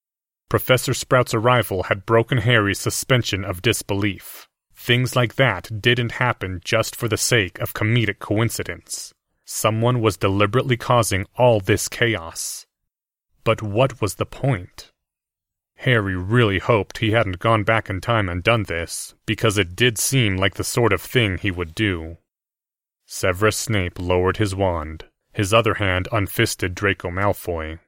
Professor 0.49 0.93
Sprout's 0.93 1.33
arrival 1.33 1.83
had 1.83 2.05
broken 2.05 2.39
Harry's 2.39 2.79
suspension 2.79 3.45
of 3.45 3.61
disbelief. 3.61 4.49
Things 4.75 5.15
like 5.15 5.35
that 5.35 5.81
didn't 5.81 6.13
happen 6.13 6.59
just 6.63 6.97
for 6.97 7.07
the 7.07 7.17
sake 7.17 7.59
of 7.59 7.73
comedic 7.73 8.19
coincidence. 8.19 9.13
Someone 9.45 10.01
was 10.01 10.17
deliberately 10.17 10.75
causing 10.75 11.25
all 11.37 11.61
this 11.61 11.87
chaos. 11.87 12.65
But 13.45 13.61
what 13.61 14.01
was 14.01 14.15
the 14.15 14.25
point? 14.25 14.91
Harry 15.81 16.15
really 16.15 16.59
hoped 16.59 16.97
he 16.97 17.11
hadn't 17.11 17.39
gone 17.39 17.63
back 17.63 17.89
in 17.89 18.01
time 18.01 18.27
and 18.27 18.43
done 18.43 18.63
this, 18.63 19.13
because 19.25 19.57
it 19.57 19.75
did 19.75 19.97
seem 19.97 20.35
like 20.35 20.55
the 20.55 20.63
sort 20.63 20.91
of 20.91 21.01
thing 21.01 21.37
he 21.37 21.51
would 21.51 21.75
do. 21.75 22.17
Severus 23.05 23.55
Snape 23.55 23.99
lowered 23.99 24.37
his 24.37 24.55
wand. 24.55 25.05
His 25.33 25.53
other 25.53 25.75
hand 25.75 26.07
unfisted 26.11 26.73
Draco 26.73 27.09
Malfoy. 27.09 27.79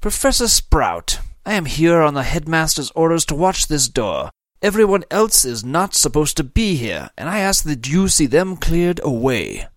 Professor 0.00 0.48
Sprout, 0.48 1.20
I 1.44 1.52
am 1.52 1.66
here 1.66 2.00
on 2.00 2.14
the 2.14 2.22
headmaster's 2.22 2.90
orders 2.92 3.24
to 3.26 3.34
watch 3.34 3.68
this 3.68 3.88
door. 3.88 4.30
Everyone 4.62 5.04
else 5.10 5.44
is 5.44 5.64
not 5.64 5.94
supposed 5.94 6.36
to 6.38 6.44
be 6.44 6.76
here, 6.76 7.10
and 7.16 7.28
I 7.28 7.40
ask 7.40 7.62
that 7.64 7.88
you 7.88 8.08
see 8.08 8.26
them 8.26 8.56
cleared 8.56 9.00
away. 9.04 9.68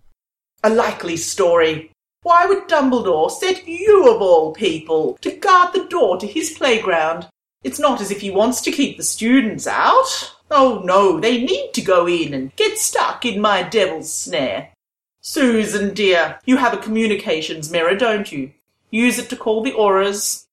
A 0.64 0.70
likely 0.70 1.18
story. 1.18 1.92
Why 2.24 2.46
would 2.46 2.68
Dumbledore 2.68 3.30
set 3.30 3.68
you, 3.68 4.10
of 4.10 4.22
all 4.22 4.54
people, 4.54 5.18
to 5.22 5.32
guard 5.32 5.74
the 5.74 5.86
door 5.86 6.18
to 6.18 6.26
his 6.26 6.52
playground? 6.52 7.28
It's 7.64 7.80
not 7.80 8.02
as 8.02 8.12
if 8.12 8.22
he 8.22 8.32
wants 8.32 8.62
to 8.62 8.72
keep 8.72 8.98
the 8.98 9.04
students 9.04 9.68
out. 9.68 10.36
Oh 10.50 10.82
no, 10.84 11.20
they 11.20 11.44
need 11.44 11.74
to 11.74 11.82
go 11.82 12.08
in 12.08 12.34
and 12.34 12.56
get 12.56 12.78
stuck 12.78 13.26
in 13.26 13.40
my 13.40 13.64
devil's 13.64 14.12
snare. 14.12 14.74
Susan, 15.22 15.94
dear, 15.94 16.40
you 16.46 16.58
have 16.58 16.74
a 16.74 16.78
communications 16.78 17.72
mirror, 17.72 17.96
don't 17.96 18.32
you? 18.32 18.52
Use 18.90 19.20
it 19.20 19.30
to 19.30 19.36
call 19.36 19.62
the 19.62 19.72
Aurors. 19.72 20.48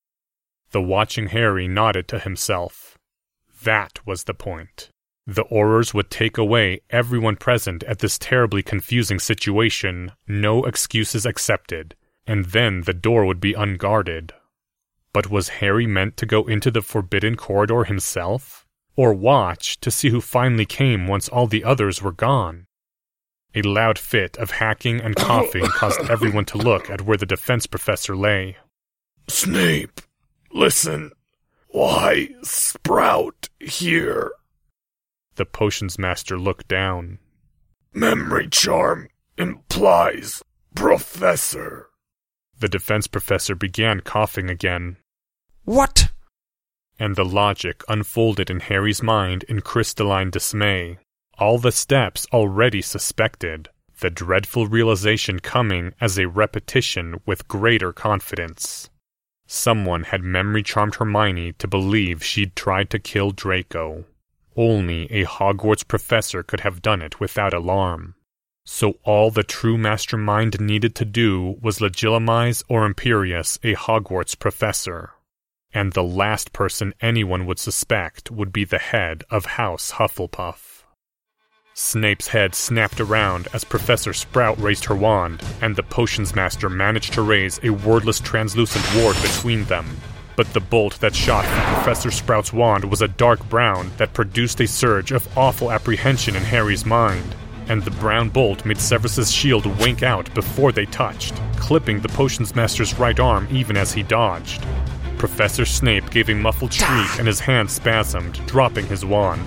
The 0.71 0.83
watching 0.83 1.29
Harry 1.29 1.67
nodded 1.67 2.07
to 2.09 2.19
himself. 2.19 2.99
That 3.65 4.07
was 4.07 4.25
the 4.25 4.35
point. 4.35 4.91
The 5.27 5.45
Aurors 5.45 5.95
would 5.95 6.11
take 6.11 6.38
away 6.38 6.83
everyone 6.91 7.37
present 7.37 7.83
at 7.85 7.99
this 7.99 8.19
terribly 8.19 8.62
confusing 8.62 9.19
situation, 9.19 10.12
no 10.27 10.65
excuses 10.65 11.27
accepted, 11.27 11.97
and 12.27 12.47
then 12.47 12.83
the 12.83 12.95
door 12.95 13.25
would 13.25 13.41
be 13.41 13.55
unguarded. 13.55 14.33
But 15.19 15.31
was 15.33 15.49
Harry 15.49 15.89
meant 15.89 16.17
to 16.19 16.27
go 16.27 16.47
into 16.47 16.71
the 16.71 16.81
forbidden 16.81 17.35
corridor 17.35 17.83
himself? 17.83 18.65
Or 18.95 19.13
watch 19.13 19.81
to 19.81 19.91
see 19.91 20.11
who 20.11 20.21
finally 20.21 20.65
came 20.65 21.09
once 21.09 21.29
all 21.29 21.49
the 21.49 21.65
others 21.65 22.01
were 22.01 22.13
gone? 22.13 22.69
A 23.53 23.63
loud 23.63 23.99
fit 23.99 24.37
of 24.37 24.53
hacking 24.53 25.01
and 25.01 25.17
coughing 25.17 25.65
caused 25.65 25.99
everyone 26.09 26.45
to 26.45 26.59
look 26.59 26.89
at 26.89 27.01
where 27.01 27.17
the 27.17 27.27
defense 27.27 27.67
professor 27.67 28.17
lay. 28.17 28.59
Snape, 29.27 30.01
listen. 30.53 31.11
Why, 31.67 32.29
Sprout 32.45 33.49
here? 33.59 34.31
The 35.35 35.47
potions 35.47 35.99
master 35.99 36.39
looked 36.39 36.69
down. 36.69 37.19
Memory 37.93 38.51
charm 38.51 39.09
implies 39.37 40.45
professor. 40.77 41.89
The 42.61 42.69
defense 42.69 43.09
professor 43.09 43.57
began 43.57 43.99
coughing 43.99 44.49
again. 44.49 44.99
What? 45.69 46.09
And 46.99 47.15
the 47.15 47.27
logic 47.27 47.85
unfolded 47.91 48.49
in 48.49 48.61
Harry's 48.61 49.03
mind 49.03 49.43
in 49.51 49.61
crystalline 49.61 50.31
dismay. 50.31 50.97
All 51.39 51.59
the 51.59 51.73
steps 51.73 52.27
already 52.33 52.81
suspected, 52.81 53.69
the 54.01 54.09
dreadful 54.09 54.67
realization 54.67 55.41
coming 55.41 55.93
as 56.01 56.19
a 56.19 56.27
repetition 56.27 57.21
with 57.27 57.49
greater 57.49 57.93
confidence. 57.93 58.89
Someone 59.47 60.05
had 60.05 60.23
memory 60.23 60.63
charmed 60.63 60.95
Hermione 60.95 61.53
to 61.59 61.69
believe 61.69 62.25
she'd 62.25 62.57
tried 62.57 62.89
to 62.89 62.99
kill 62.99 63.33
Draco. 63.33 64.07
Only 64.57 65.05
a 65.13 65.27
Hogwarts 65.27 65.87
professor 65.87 66.43
could 66.43 66.61
have 66.61 66.81
done 66.81 67.03
it 67.03 67.21
without 67.21 67.53
alarm. 67.53 68.15
So 68.65 68.95
all 69.03 69.31
the 69.31 69.43
true 69.43 69.77
mastermind 69.77 70.59
needed 70.61 70.95
to 70.95 71.05
do 71.05 71.59
was 71.61 71.83
legitimize 71.83 72.65
or 72.71 72.87
Imperius 72.87 73.59
a 73.63 73.75
Hogwarts 73.75 74.35
professor. 74.35 75.13
And 75.73 75.93
the 75.93 76.03
last 76.03 76.53
person 76.53 76.95
anyone 77.01 77.47
would 77.47 77.59
suspect 77.59 78.31
would 78.31 78.53
be 78.53 78.65
the 78.65 78.79
head 78.79 79.25
of 79.31 79.45
House 79.45 79.93
Hufflepuff. 79.93 80.85
Snape's 81.75 82.29
head 82.29 82.55
snapped 82.55 83.01
around 83.01 83.47
as 83.53 83.65
Professor 83.65 84.13
Sprout 84.13 84.59
raised 84.59 84.87
her 84.87 84.97
wand, 84.97 85.43
and 85.61 85.77
the 85.77 85.83
potions 85.83 86.35
master 86.35 86.69
managed 86.69 87.13
to 87.13 87.23
raise 87.23 87.61
a 87.63 87.71
wordless 87.71 88.19
translucent 88.19 88.85
ward 88.97 89.17
between 89.23 89.65
them. 89.65 89.87
But 90.37 90.53
the 90.53 90.61
bolt 90.61 90.99
that 91.01 91.15
shot 91.15 91.45
from 91.45 91.75
Professor 91.75 92.11
Sprout's 92.11 92.53
wand 92.53 92.85
was 92.85 93.03
a 93.03 93.09
dark 93.09 93.49
brown 93.49 93.93
that 93.97 94.15
produced 94.15 94.61
a 94.61 94.67
surge 94.67 95.13
of 95.13 95.29
awful 95.39 95.71
apprehension 95.71 96.35
in 96.35 96.43
Harry's 96.43 96.85
mind 96.87 97.35
and 97.69 97.83
the 97.83 97.91
brown 97.93 98.31
bolt 98.31 98.65
made 98.65 98.79
Severus's 98.79 99.31
shield 99.31 99.67
wink 99.79 100.03
out 100.03 100.33
before 100.35 100.73
they 100.73 100.87
touched, 100.87 101.35
clipping 101.57 102.01
the 102.01 102.09
potions 102.09 102.55
master's 102.55 102.99
right 102.99 103.19
arm 103.19 103.47
even 103.51 103.77
as 103.77 103.93
he 103.93 104.03
dodged. 104.03 104.65
Professor 105.19 105.65
Snape 105.65 106.11
gave 106.11 106.31
a 106.31 106.35
muffled 106.35 106.73
shriek 106.73 107.19
and 107.19 107.27
his 107.27 107.41
hand 107.41 107.69
spasmed, 107.69 108.45
dropping 108.47 108.87
his 108.87 109.05
wand. 109.05 109.45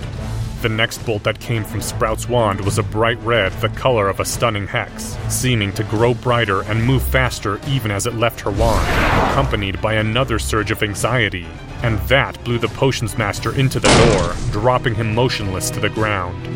The 0.60 0.68
next 0.68 0.98
bolt 1.06 1.24
that 1.24 1.40
came 1.40 1.64
from 1.64 1.80
Sprout's 1.80 2.28
wand 2.28 2.60
was 2.60 2.78
a 2.78 2.82
bright 2.82 3.18
red, 3.22 3.52
the 3.54 3.70
color 3.70 4.08
of 4.08 4.20
a 4.20 4.24
stunning 4.24 4.68
hex, 4.68 5.16
seeming 5.28 5.72
to 5.72 5.82
grow 5.84 6.14
brighter 6.14 6.62
and 6.62 6.84
move 6.84 7.02
faster 7.02 7.58
even 7.66 7.90
as 7.90 8.06
it 8.06 8.14
left 8.14 8.40
her 8.40 8.50
wand, 8.50 8.86
accompanied 9.30 9.80
by 9.80 9.94
another 9.94 10.38
surge 10.38 10.70
of 10.70 10.82
anxiety. 10.82 11.46
And 11.82 11.98
that 12.00 12.42
blew 12.44 12.58
the 12.58 12.68
potions 12.68 13.16
master 13.18 13.54
into 13.58 13.80
the 13.80 13.88
door, 13.88 14.52
dropping 14.52 14.94
him 14.94 15.14
motionless 15.14 15.70
to 15.70 15.80
the 15.80 15.90
ground. 15.90 16.46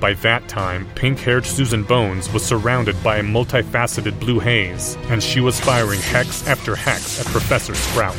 By 0.00 0.12
that 0.14 0.48
time, 0.48 0.88
pink 0.94 1.18
haired 1.18 1.44
Susan 1.44 1.82
Bones 1.82 2.32
was 2.32 2.44
surrounded 2.44 3.02
by 3.02 3.16
a 3.16 3.22
multifaceted 3.22 4.20
blue 4.20 4.38
haze, 4.38 4.96
and 5.08 5.20
she 5.20 5.40
was 5.40 5.58
firing 5.58 6.00
hex 6.00 6.46
after 6.46 6.76
hex 6.76 7.20
at 7.20 7.26
Professor 7.26 7.74
Sprout. 7.74 8.14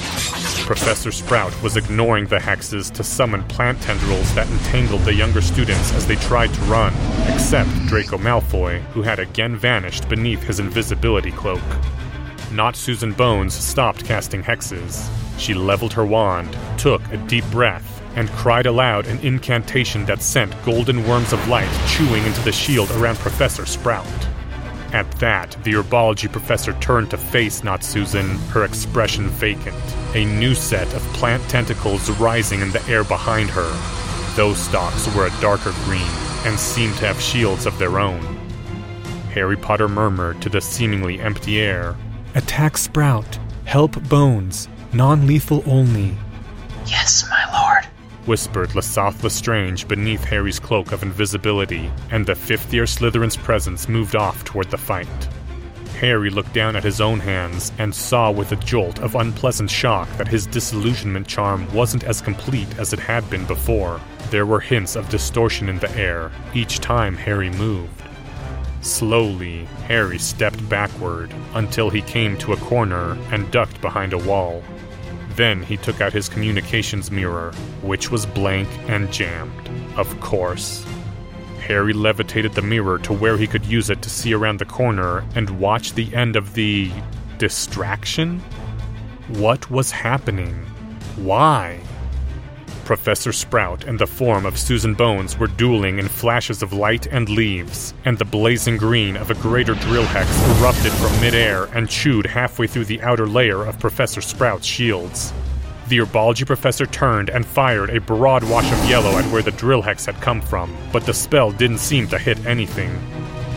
Professor 0.65 1.11
Sprout 1.11 1.63
was 1.63 1.77
ignoring 1.77 2.25
the 2.25 2.37
hexes 2.37 2.91
to 2.91 3.03
summon 3.03 3.43
plant 3.43 3.81
tendrils 3.81 4.35
that 4.35 4.49
entangled 4.49 5.01
the 5.03 5.13
younger 5.13 5.41
students 5.41 5.93
as 5.93 6.05
they 6.05 6.17
tried 6.17 6.53
to 6.53 6.61
run, 6.63 6.93
except 7.33 7.69
Draco 7.87 8.17
Malfoy, 8.17 8.81
who 8.91 9.01
had 9.01 9.19
again 9.19 9.55
vanished 9.55 10.09
beneath 10.09 10.43
his 10.43 10.59
invisibility 10.59 11.31
cloak. 11.31 11.61
Not 12.51 12.75
Susan 12.75 13.13
Bones 13.13 13.53
stopped 13.53 14.03
casting 14.03 14.43
hexes. 14.43 15.09
She 15.39 15.53
leveled 15.53 15.93
her 15.93 16.05
wand, 16.05 16.57
took 16.77 17.01
a 17.13 17.17
deep 17.17 17.45
breath, 17.51 17.98
and 18.19 18.29
cried 18.31 18.65
aloud 18.65 19.07
an 19.07 19.17
incantation 19.19 20.03
that 20.03 20.21
sent 20.21 20.53
golden 20.65 21.07
worms 21.07 21.31
of 21.31 21.47
light 21.47 21.69
chewing 21.87 22.25
into 22.25 22.41
the 22.41 22.51
shield 22.51 22.91
around 22.91 23.17
Professor 23.17 23.65
Sprout. 23.65 24.05
At 24.91 25.09
that, 25.19 25.51
the 25.63 25.71
herbology 25.71 26.29
professor 26.29 26.73
turned 26.81 27.11
to 27.11 27.17
face 27.17 27.63
Not 27.63 27.81
Susan, 27.81 28.27
her 28.49 28.65
expression 28.65 29.29
vacant, 29.29 29.77
a 30.15 30.25
new 30.25 30.53
set 30.53 30.93
of 30.93 31.01
plant 31.13 31.41
tentacles 31.49 32.09
rising 32.19 32.59
in 32.59 32.71
the 32.71 32.85
air 32.89 33.05
behind 33.05 33.49
her. 33.51 33.71
Those 34.35 34.57
stalks 34.57 35.07
were 35.15 35.27
a 35.27 35.41
darker 35.41 35.71
green 35.85 36.11
and 36.43 36.59
seemed 36.59 36.97
to 36.97 37.07
have 37.07 37.21
shields 37.21 37.65
of 37.65 37.79
their 37.79 37.99
own. 37.99 38.19
Harry 39.31 39.55
Potter 39.55 39.87
murmured 39.87 40.41
to 40.41 40.49
the 40.49 40.59
seemingly 40.59 41.21
empty 41.21 41.61
air 41.61 41.95
Attack 42.35 42.77
Sprout. 42.77 43.39
Help 43.63 44.03
Bones. 44.09 44.67
Non 44.91 45.25
lethal 45.25 45.63
only. 45.65 46.17
Yes, 46.85 47.27
my 47.29 47.38
whispered 48.29 48.69
Lesath 48.75 49.23
Lestrange 49.23 49.87
beneath 49.87 50.23
Harry's 50.23 50.59
cloak 50.59 50.91
of 50.91 51.01
invisibility, 51.01 51.91
and 52.11 52.27
the 52.27 52.35
fifth 52.35 52.71
year 52.71 52.83
Slytherin's 52.83 53.35
presence 53.35 53.89
moved 53.89 54.15
off 54.15 54.45
toward 54.45 54.69
the 54.69 54.77
fight. 54.77 55.07
Harry 55.99 56.29
looked 56.29 56.53
down 56.53 56.75
at 56.75 56.83
his 56.83 57.01
own 57.01 57.19
hands 57.19 57.71
and 57.79 57.93
saw 57.93 58.29
with 58.29 58.51
a 58.51 58.55
jolt 58.57 58.99
of 58.99 59.15
unpleasant 59.15 59.71
shock 59.71 60.07
that 60.17 60.27
his 60.27 60.45
disillusionment 60.45 61.27
charm 61.27 61.67
wasn't 61.73 62.03
as 62.03 62.21
complete 62.21 62.77
as 62.77 62.93
it 62.93 62.99
had 62.99 63.27
been 63.31 63.45
before. 63.45 63.99
There 64.29 64.45
were 64.45 64.59
hints 64.59 64.95
of 64.95 65.09
distortion 65.09 65.67
in 65.67 65.79
the 65.79 65.91
air 65.97 66.31
each 66.53 66.77
time 66.81 67.15
Harry 67.15 67.49
moved. 67.49 67.99
Slowly, 68.81 69.65
Harry 69.87 70.19
stepped 70.19 70.69
backward 70.69 71.33
until 71.55 71.89
he 71.89 72.03
came 72.03 72.37
to 72.37 72.53
a 72.53 72.57
corner 72.57 73.17
and 73.31 73.49
ducked 73.49 73.81
behind 73.81 74.13
a 74.13 74.19
wall. 74.19 74.61
Then 75.39 75.63
he 75.63 75.77
took 75.77 76.01
out 76.01 76.11
his 76.11 76.27
communications 76.27 77.09
mirror, 77.11 77.53
which 77.81 78.11
was 78.11 78.25
blank 78.25 78.67
and 78.89 79.09
jammed. 79.09 79.69
Of 79.95 80.19
course. 80.19 80.85
Harry 81.61 81.93
levitated 81.93 82.51
the 82.51 82.61
mirror 82.61 82.97
to 82.99 83.13
where 83.13 83.37
he 83.37 83.47
could 83.47 83.65
use 83.65 83.89
it 83.89 84.01
to 84.01 84.09
see 84.09 84.33
around 84.33 84.59
the 84.59 84.65
corner 84.65 85.23
and 85.35 85.49
watch 85.51 85.93
the 85.93 86.13
end 86.13 86.35
of 86.35 86.55
the. 86.55 86.91
distraction? 87.37 88.41
What 89.29 89.71
was 89.71 89.91
happening? 89.91 90.55
Why? 91.15 91.79
Professor 92.89 93.31
Sprout 93.31 93.83
and 93.83 93.99
the 93.99 94.07
form 94.07 94.47
of 94.47 94.57
Susan 94.57 94.95
Bones 94.95 95.37
were 95.37 95.45
dueling 95.45 95.99
in 95.99 96.07
flashes 96.07 96.63
of 96.63 96.73
light 96.73 97.05
and 97.05 97.29
leaves, 97.29 97.93
and 98.03 98.17
the 98.17 98.25
blazing 98.25 98.77
green 98.77 99.15
of 99.15 99.29
a 99.29 99.35
greater 99.35 99.75
drill 99.75 100.05
hex 100.05 100.27
erupted 100.57 100.91
from 100.93 101.21
midair 101.21 101.65
and 101.65 101.87
chewed 101.87 102.25
halfway 102.25 102.65
through 102.65 102.85
the 102.85 102.99
outer 103.03 103.27
layer 103.27 103.63
of 103.63 103.77
Professor 103.77 104.21
Sprout's 104.21 104.65
shields. 104.65 105.31
The 105.87 105.99
herbology 105.99 106.47
professor 106.47 106.87
turned 106.87 107.29
and 107.29 107.45
fired 107.45 107.91
a 107.91 108.01
broad 108.01 108.43
wash 108.45 108.71
of 108.71 108.89
yellow 108.89 109.19
at 109.19 109.31
where 109.31 109.43
the 109.43 109.51
drill 109.51 109.83
hex 109.83 110.07
had 110.07 110.19
come 110.19 110.41
from, 110.41 110.75
but 110.91 111.05
the 111.05 111.13
spell 111.13 111.51
didn't 111.51 111.77
seem 111.77 112.07
to 112.07 112.17
hit 112.17 112.43
anything. 112.47 112.89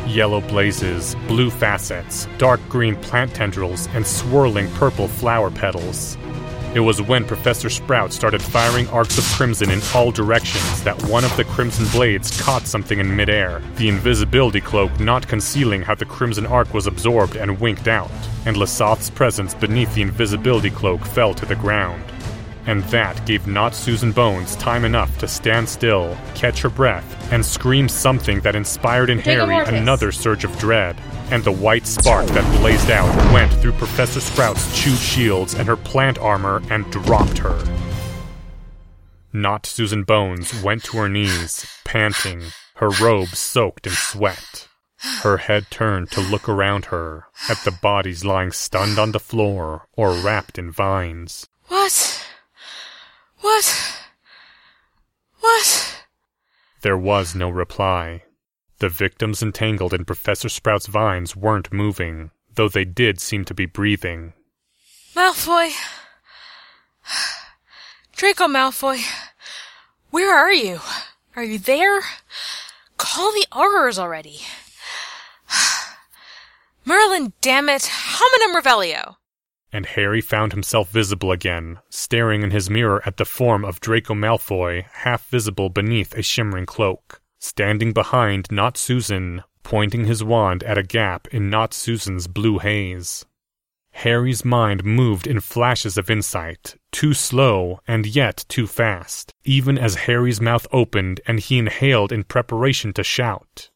Yellow 0.07 0.43
blazes, 0.43 1.15
blue 1.27 1.49
facets, 1.49 2.29
dark 2.37 2.61
green 2.69 2.97
plant 2.97 3.33
tendrils, 3.35 3.87
and 3.95 4.07
swirling 4.07 4.71
purple 4.73 5.09
flower 5.09 5.51
petals. 5.51 6.19
It 6.75 6.81
was 6.81 7.03
when 7.03 7.27
Professor 7.27 7.69
Sprout 7.69 8.15
started 8.15 8.41
firing 8.41 8.89
arcs 8.89 9.19
of 9.19 9.25
crimson 9.37 9.71
in 9.71 9.83
all 9.95 10.11
directions 10.11 10.83
that 10.85 11.03
one 11.05 11.23
of 11.23 11.37
the 11.37 11.45
crimson 11.45 11.87
blades 11.89 12.41
caught 12.41 12.67
something 12.67 12.99
in 12.99 13.15
midair, 13.15 13.61
the 13.77 13.91
invisibility 13.91 14.63
cloak 14.63 14.99
not 14.99 15.29
concealing 15.29 15.83
how 15.83 15.95
the 15.95 16.07
crimson 16.07 16.47
arc 16.47 16.73
was 16.73 16.87
absorbed 16.87 17.37
and 17.37 17.61
winked 17.61 17.89
out, 17.89 18.11
and 18.47 18.57
Lesath's 18.57 19.11
presence 19.11 19.53
beneath 19.53 19.95
the 19.95 20.01
invisibility 20.01 20.71
cloak 20.71 21.05
fell 21.05 21.35
to 21.35 21.45
the 21.45 21.57
ground. 21.57 22.03
And 22.67 22.83
that 22.85 23.27
gave 23.27 23.47
not 23.47 23.75
Susan 23.75 24.13
Bones 24.13 24.55
time 24.57 24.85
enough 24.85 25.19
to 25.19 25.27
stand 25.27 25.69
still, 25.69 26.17
catch 26.35 26.63
her 26.63 26.69
breath, 26.69 27.33
and 27.33 27.45
scream 27.45 27.89
something 27.89 28.41
that 28.41 28.55
inspired 28.55 29.11
in 29.11 29.19
Harry 29.19 29.57
another 29.57 30.13
surge 30.13 30.45
of 30.45 30.57
dread. 30.59 30.97
And 31.31 31.43
the 31.43 31.53
white 31.53 31.87
spark 31.87 32.27
that 32.27 32.61
blazed 32.61 32.91
out 32.91 33.15
went 33.33 33.53
through 33.55 33.73
Professor 33.73 34.21
Sprout's 34.21 34.81
chewed 34.81 34.99
shields 34.99 35.55
and 35.55 35.67
her 35.67 35.77
plant 35.77 36.19
armor 36.19 36.63
and 36.71 36.91
dropped 36.93 37.39
her. 37.39 37.59
Not 39.33 39.65
Susan 39.65 40.05
Bones 40.05 40.63
went 40.63 40.85
to 40.85 40.99
her 40.99 41.09
knees, 41.09 41.67
panting, 41.85 42.43
her 42.77 42.91
robe 42.91 43.29
soaked 43.29 43.87
in 43.87 43.93
sweat. 43.95 44.69
Her 45.23 45.39
head 45.39 45.67
turned 45.71 46.11
to 46.13 46.21
look 46.21 46.49
around 46.49 46.87
her 46.87 47.27
at 47.49 47.59
the 47.65 47.73
bodies 47.73 48.25
lying 48.25 48.53
stunned 48.53 48.99
on 48.99 49.13
the 49.13 49.19
floor 49.19 49.89
or 49.95 50.13
wrapped 50.13 50.59
in 50.59 50.71
vines. 50.71 51.49
What? 51.69 52.22
What? 53.43 53.99
What? 55.41 56.05
There 56.83 56.97
was 56.97 57.35
no 57.35 57.51
reply. 57.51 58.23
The 58.79 58.89
victims 58.89 59.43
entangled 59.43 59.93
in 59.93 60.05
Professor 60.05 60.49
Sprout's 60.49 60.87
vines 60.87 61.37
weren't 61.37 61.73
moving, 61.73 62.31
though 62.55 62.69
they 62.69 62.85
did 62.85 63.21
seem 63.21 63.45
to 63.47 63.55
be 63.55 63.67
breathing. 63.67 64.33
Malfoy. 65.15 65.73
Draco 68.17 68.47
Malfoy. 68.47 69.01
Where 70.11 70.35
are 70.35 70.53
you? 70.53 70.79
Are 71.35 71.45
you 71.45 71.59
there? 71.59 72.01
Call 72.97 73.33
the 73.33 73.47
Aurors 73.51 73.99
already. 73.99 74.41
Merlin, 76.85 77.33
damn 77.41 77.69
it. 77.69 77.91
Homenum 77.91 78.55
Revelio. 78.57 79.17
And 79.73 79.87
Harry 79.87 80.21
found 80.21 80.53
himself 80.53 80.91
visible 80.91 81.33
again, 81.33 81.79
staring 81.89 82.43
in 82.43 82.51
his 82.51 82.69
mirror 82.69 83.03
at 83.07 83.17
the 83.17 83.25
form 83.25 83.65
of 83.65 83.81
Draco 83.81 84.15
Malfoy, 84.15 84.85
half 84.93 85.27
visible 85.29 85.71
beneath 85.71 86.15
a 86.15 86.23
shimmering 86.23 86.67
cloak, 86.67 87.23
standing 87.39 87.93
behind 87.93 88.49
Not 88.51 88.77
Susan, 88.77 89.43
pointing 89.63 90.05
his 90.05 90.23
wand 90.23 90.63
at 90.65 90.77
a 90.77 90.83
gap 90.83 91.27
in 91.29 91.49
Not 91.49 91.73
Susan's 91.73 92.27
blue 92.27 92.59
haze. 92.59 93.25
Harry's 93.93 94.45
mind 94.45 94.85
moved 94.85 95.27
in 95.27 95.41
flashes 95.41 95.99
of 95.99 96.11
insight, 96.11 96.77
too 96.91 97.15
slow 97.15 97.81
and 97.87 98.07
yet 98.07 98.45
too 98.49 98.67
fast, 98.67 99.33
even 99.45 99.79
as 99.79 100.07
Harry's 100.07 100.41
mouth 100.41 100.67
opened 100.73 101.21
and 101.27 101.41
he 101.41 101.59
inhaled 101.59 102.11
in 102.11 102.25
preparation 102.25 102.93
to 102.93 103.05
shout. 103.05 103.71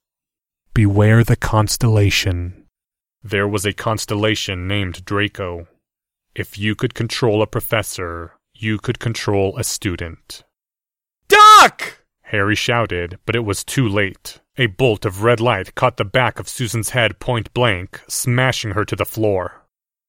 Beware 0.74 1.22
the 1.22 1.36
constellation. 1.36 2.66
There 3.22 3.48
was 3.48 3.64
a 3.64 3.72
constellation 3.72 4.66
named 4.66 5.04
Draco. 5.04 5.68
If 6.36 6.58
you 6.58 6.74
could 6.74 6.92
control 6.92 7.40
a 7.40 7.46
professor, 7.46 8.34
you 8.52 8.76
could 8.76 8.98
control 8.98 9.56
a 9.56 9.64
student. 9.64 10.44
Doc! 11.28 12.04
Harry 12.24 12.54
shouted, 12.54 13.18
but 13.24 13.34
it 13.34 13.42
was 13.46 13.64
too 13.64 13.88
late. 13.88 14.42
A 14.58 14.66
bolt 14.66 15.06
of 15.06 15.22
red 15.22 15.40
light 15.40 15.74
caught 15.74 15.96
the 15.96 16.04
back 16.04 16.38
of 16.38 16.46
Susan's 16.46 16.90
head 16.90 17.20
point 17.20 17.54
blank, 17.54 18.02
smashing 18.06 18.72
her 18.72 18.84
to 18.84 18.94
the 18.94 19.06
floor. 19.06 19.62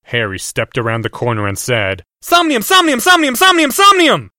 Harry 0.04 0.38
stepped 0.38 0.78
around 0.78 1.04
the 1.04 1.10
corner 1.10 1.48
and 1.48 1.58
said, 1.58 2.04
Somnium, 2.22 2.62
somnium, 2.62 3.00
somnium, 3.00 3.38
somnium, 3.38 3.72
somnium! 3.72 4.32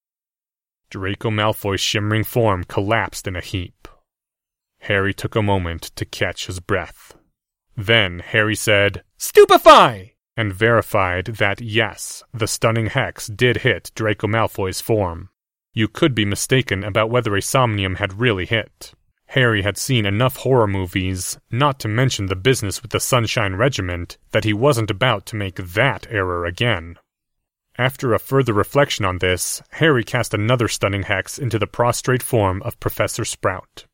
Draco 0.91 1.31
Malfoy's 1.31 1.81
shimmering 1.81 2.25
form 2.25 2.65
collapsed 2.65 3.27
in 3.27 3.35
a 3.35 3.41
heap. 3.41 3.89
Harry 4.81 5.15
took 5.15 5.35
a 5.35 5.43
moment 5.43 5.85
to 5.97 6.05
catch 6.05 6.49
his 6.49 6.61
breath. 6.61 7.17
Then 7.79 8.19
Harry 8.19 8.57
said, 8.57 9.05
Stupefy! 9.17 10.18
And 10.39 10.55
verified 10.55 11.27
that 11.27 11.61
yes, 11.61 12.23
the 12.33 12.47
stunning 12.47 12.87
hex 12.87 13.27
did 13.27 13.57
hit 13.57 13.91
Draco 13.97 14.29
Malfoy's 14.29 14.81
form. 14.81 15.31
You 15.75 15.89
could 15.89 16.15
be 16.15 16.25
mistaken 16.25 16.85
about 16.85 17.11
whether 17.11 17.35
a 17.35 17.43
somnium 17.43 17.97
had 17.97 18.21
really 18.21 18.47
hit. 18.47 18.95
Harry 19.27 19.63
had 19.63 19.77
seen 19.77 20.07
enough 20.07 20.37
horror 20.37 20.69
movies, 20.69 21.39
not 21.51 21.81
to 21.81 21.89
mention 21.89 22.27
the 22.27 22.37
business 22.37 22.83
with 22.83 22.93
the 22.93 23.01
Sunshine 23.01 23.57
Regiment, 23.57 24.17
that 24.31 24.45
he 24.45 24.53
wasn't 24.53 24.93
about 24.93 25.27
to 25.27 25.37
make 25.37 25.57
that 25.57 26.07
error 26.09 26.47
again. 26.47 26.97
After 27.77 28.15
a 28.15 28.21
further 28.21 28.53
reflection 28.53 29.05
on 29.05 29.19
this, 29.19 29.61
Harry 29.71 30.05
cast 30.05 30.33
another 30.33 30.69
stunning 30.69 31.03
hex 31.03 31.37
into 31.37 31.59
the 31.59 31.67
prostrate 31.67 32.23
form 32.23 32.63
of 32.63 32.79
Professor 32.79 33.25
Sprout. 33.25 33.87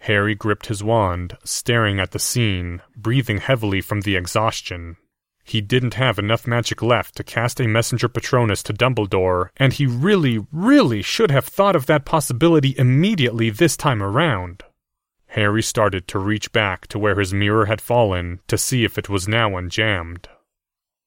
Harry 0.00 0.34
gripped 0.34 0.66
his 0.66 0.82
wand, 0.82 1.38
staring 1.44 2.00
at 2.00 2.10
the 2.10 2.18
scene, 2.18 2.82
breathing 2.96 3.38
heavily 3.38 3.80
from 3.80 4.00
the 4.00 4.16
exhaustion. 4.16 4.96
He 5.46 5.60
didn't 5.60 5.94
have 5.94 6.18
enough 6.18 6.44
magic 6.44 6.82
left 6.82 7.14
to 7.16 7.22
cast 7.22 7.60
a 7.60 7.68
messenger 7.68 8.08
Patronus 8.08 8.64
to 8.64 8.72
Dumbledore, 8.72 9.50
and 9.56 9.72
he 9.72 9.86
really, 9.86 10.44
really 10.50 11.02
should 11.02 11.30
have 11.30 11.44
thought 11.44 11.76
of 11.76 11.86
that 11.86 12.04
possibility 12.04 12.74
immediately 12.76 13.50
this 13.50 13.76
time 13.76 14.02
around. 14.02 14.64
Harry 15.28 15.62
started 15.62 16.08
to 16.08 16.18
reach 16.18 16.50
back 16.50 16.88
to 16.88 16.98
where 16.98 17.20
his 17.20 17.32
mirror 17.32 17.66
had 17.66 17.80
fallen 17.80 18.40
to 18.48 18.58
see 18.58 18.82
if 18.82 18.98
it 18.98 19.08
was 19.08 19.28
now 19.28 19.56
unjammed. 19.56 20.26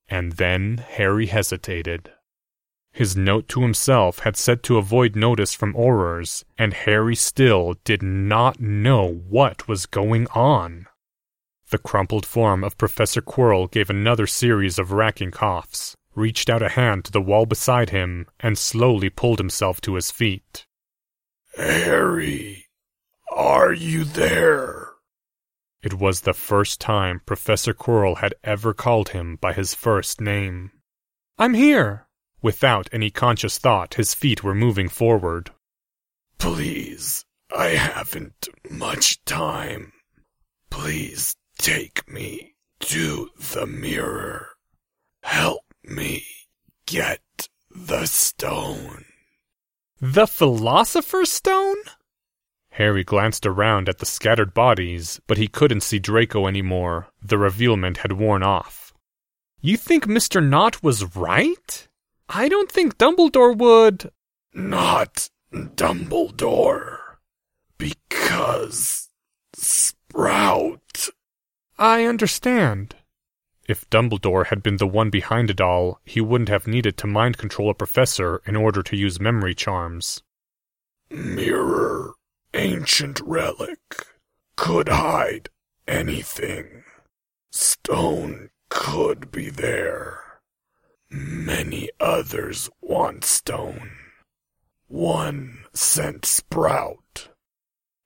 And 0.08 0.34
then 0.34 0.86
Harry 0.88 1.26
hesitated. 1.26 2.14
His 2.94 3.18
note 3.18 3.50
to 3.50 3.62
himself 3.62 4.20
had 4.20 4.38
said 4.38 4.64
to 4.64 4.78
avoid 4.78 5.18
notice 5.18 5.54
from 5.54 5.74
Aurors, 5.74 6.46
and 6.58 6.74
Harry 6.74 7.16
still 7.16 7.76
did 7.84 8.02
not 8.02 8.62
know 8.62 9.06
what 9.28 9.68
was 9.68 9.86
going 9.86 10.28
on. 10.28 10.88
The 11.72 11.78
crumpled 11.78 12.26
form 12.26 12.64
of 12.64 12.80
Professor 12.80 13.22
Quirrell 13.22 13.70
gave 13.70 13.92
another 13.92 14.26
series 14.26 14.80
of 14.80 14.92
racking 14.92 15.30
coughs, 15.30 15.96
reached 16.16 16.50
out 16.50 16.64
a 16.64 16.70
hand 16.70 17.06
to 17.06 17.12
the 17.12 17.22
wall 17.22 17.46
beside 17.46 17.92
him, 17.92 18.26
and 18.40 18.58
slowly 18.58 19.12
pulled 19.12 19.38
himself 19.38 19.80
to 19.82 19.94
his 19.94 20.10
feet. 20.10 20.66
Harry, 21.56 22.66
are 23.32 23.72
you 23.72 24.04
there? 24.04 24.94
It 25.84 25.94
was 25.94 26.22
the 26.22 26.34
first 26.34 26.82
time 26.82 27.22
Professor 27.26 27.74
Quirrell 27.74 28.18
had 28.18 28.34
ever 28.44 28.74
called 28.74 29.10
him 29.10 29.36
by 29.36 29.54
his 29.54 29.76
first 29.76 30.20
name. 30.20 30.72
I'm 31.38 31.54
here. 31.54 32.08
Without 32.42 32.90
any 32.92 33.12
conscious 33.12 33.60
thought, 33.60 33.94
his 33.94 34.16
feet 34.16 34.44
were 34.44 34.56
moving 34.56 34.90
forward. 34.90 35.52
Please, 36.40 37.26
I 37.56 37.70
haven't 37.70 38.48
much 38.70 39.24
time. 39.26 39.94
Please 40.72 41.36
take 41.60 42.10
me 42.12 42.56
to 42.80 43.30
the 43.54 43.68
mirror. 43.68 44.48
Help 45.22 45.66
me 45.84 46.24
get 46.86 47.22
the 47.70 48.06
stone. 48.06 49.06
The 50.02 50.26
Philosopher's 50.26 51.32
Stone? 51.32 51.76
Harry 52.72 53.04
glanced 53.04 53.46
around 53.46 53.90
at 53.90 53.98
the 53.98 54.06
scattered 54.06 54.54
bodies, 54.54 55.20
but 55.28 55.38
he 55.38 55.50
couldn't 55.50 55.82
see 55.82 56.00
Draco 56.00 56.48
anymore. 56.48 57.08
The 57.22 57.38
revealment 57.38 57.98
had 57.98 58.14
worn 58.14 58.42
off. 58.42 58.94
You 59.60 59.76
think 59.76 60.06
Mr. 60.06 60.42
Nott 60.42 60.82
was 60.82 61.16
right? 61.18 61.88
I 62.30 62.48
don't 62.48 62.72
think 62.72 62.98
Dumbledore 62.98 63.58
would. 63.58 64.10
Not 64.54 65.30
Dumbledore. 65.54 67.00
Because 67.78 69.10
Sprout. 69.54 70.79
I 71.80 72.04
understand. 72.04 72.96
If 73.66 73.90
Dumbledore 73.90 74.48
had 74.48 74.62
been 74.62 74.78
the 74.78 74.88
one 74.88 75.10
behind 75.10 75.50
it 75.50 75.62
all, 75.62 76.02
he 76.04 76.20
wouldn't 76.20 76.50
have 76.50 76.68
needed 76.68 76.98
to 76.98 77.08
mind 77.08 77.38
control 77.38 77.70
a 77.70 77.74
professor 77.74 78.42
in 78.46 78.58
order 78.58 78.84
to 78.84 78.98
use 78.98 79.22
memory 79.22 79.56
charms. 79.56 80.22
Mirror. 81.10 82.16
Ancient 82.54 83.22
relic. 83.22 83.80
Could 84.58 84.90
hide 84.90 85.50
anything. 85.88 86.84
Stone 87.52 88.50
could 88.70 89.32
be 89.32 89.50
there. 89.50 90.20
Many 91.10 91.92
others 92.00 92.70
want 92.82 93.24
stone. 93.24 93.92
One 94.88 95.64
sent 95.74 96.26
Sprout. 96.26 97.30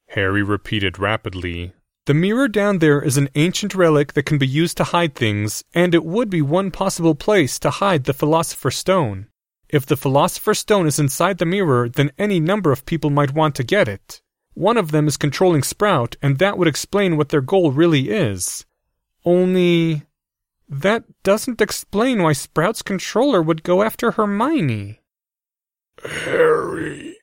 Harry 0.10 0.44
repeated 0.44 1.00
rapidly, 1.00 1.74
The 2.06 2.14
mirror 2.14 2.50
down 2.50 2.80
there 2.80 3.02
is 3.02 3.16
an 3.16 3.30
ancient 3.36 3.74
relic 3.74 4.12
that 4.12 4.26
can 4.26 4.38
be 4.38 4.48
used 4.48 4.76
to 4.78 4.84
hide 4.84 5.16
things, 5.16 5.64
and 5.74 5.96
it 5.96 6.04
would 6.04 6.30
be 6.30 6.42
one 6.42 6.70
possible 6.70 7.16
place 7.16 7.58
to 7.60 7.70
hide 7.70 8.04
the 8.04 8.14
Philosopher's 8.14 8.76
Stone. 8.76 9.28
If 9.70 9.86
the 9.86 9.96
Philosopher's 9.96 10.60
Stone 10.60 10.86
is 10.86 11.00
inside 11.00 11.38
the 11.38 11.46
mirror, 11.46 11.88
then 11.88 12.12
any 12.18 12.42
number 12.42 12.74
of 12.74 12.86
people 12.86 13.10
might 13.10 13.34
want 13.34 13.56
to 13.56 13.64
get 13.64 13.88
it. 13.88 14.22
One 14.54 14.76
of 14.76 14.92
them 14.92 15.08
is 15.08 15.16
controlling 15.16 15.64
Sprout, 15.64 16.18
and 16.22 16.40
that 16.40 16.58
would 16.58 16.68
explain 16.68 17.16
what 17.16 17.30
their 17.30 17.42
goal 17.42 17.72
really 17.72 18.10
is. 18.10 18.66
Only. 19.24 20.04
That 20.68 21.06
doesn't 21.24 21.62
explain 21.62 22.22
why 22.22 22.34
Sprout's 22.34 22.82
controller 22.82 23.42
would 23.42 23.64
go 23.64 23.82
after 23.82 24.12
Hermione. 24.12 25.00
Harry, 26.04 27.18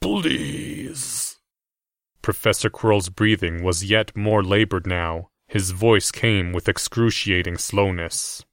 please. 0.00 0.75
Professor 2.26 2.68
Quirrell's 2.68 3.08
breathing 3.08 3.62
was 3.62 3.84
yet 3.84 4.10
more 4.16 4.42
labored 4.42 4.84
now. 4.84 5.28
His 5.46 5.70
voice 5.70 6.10
came 6.10 6.52
with 6.52 6.68
excruciating 6.68 7.56
slowness. 7.56 8.44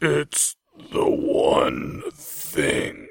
It's 0.00 0.56
the 0.90 1.04
one 1.04 2.02
thing 2.14 3.08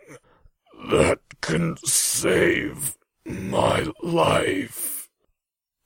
that 0.90 1.20
can 1.42 1.78
save 1.86 2.98
my 3.24 3.86
life. 4.02 5.10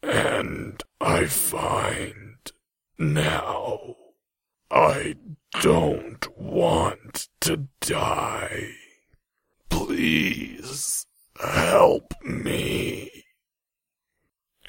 And 0.01 0.81
I 1.01 1.25
find 1.25 2.49
now 2.97 3.97
I 4.71 5.17
don't 5.59 6.25
want 6.39 7.27
to 7.41 7.67
die. 7.81 8.69
Please 9.69 11.05
help 11.37 12.13
me. 12.23 13.10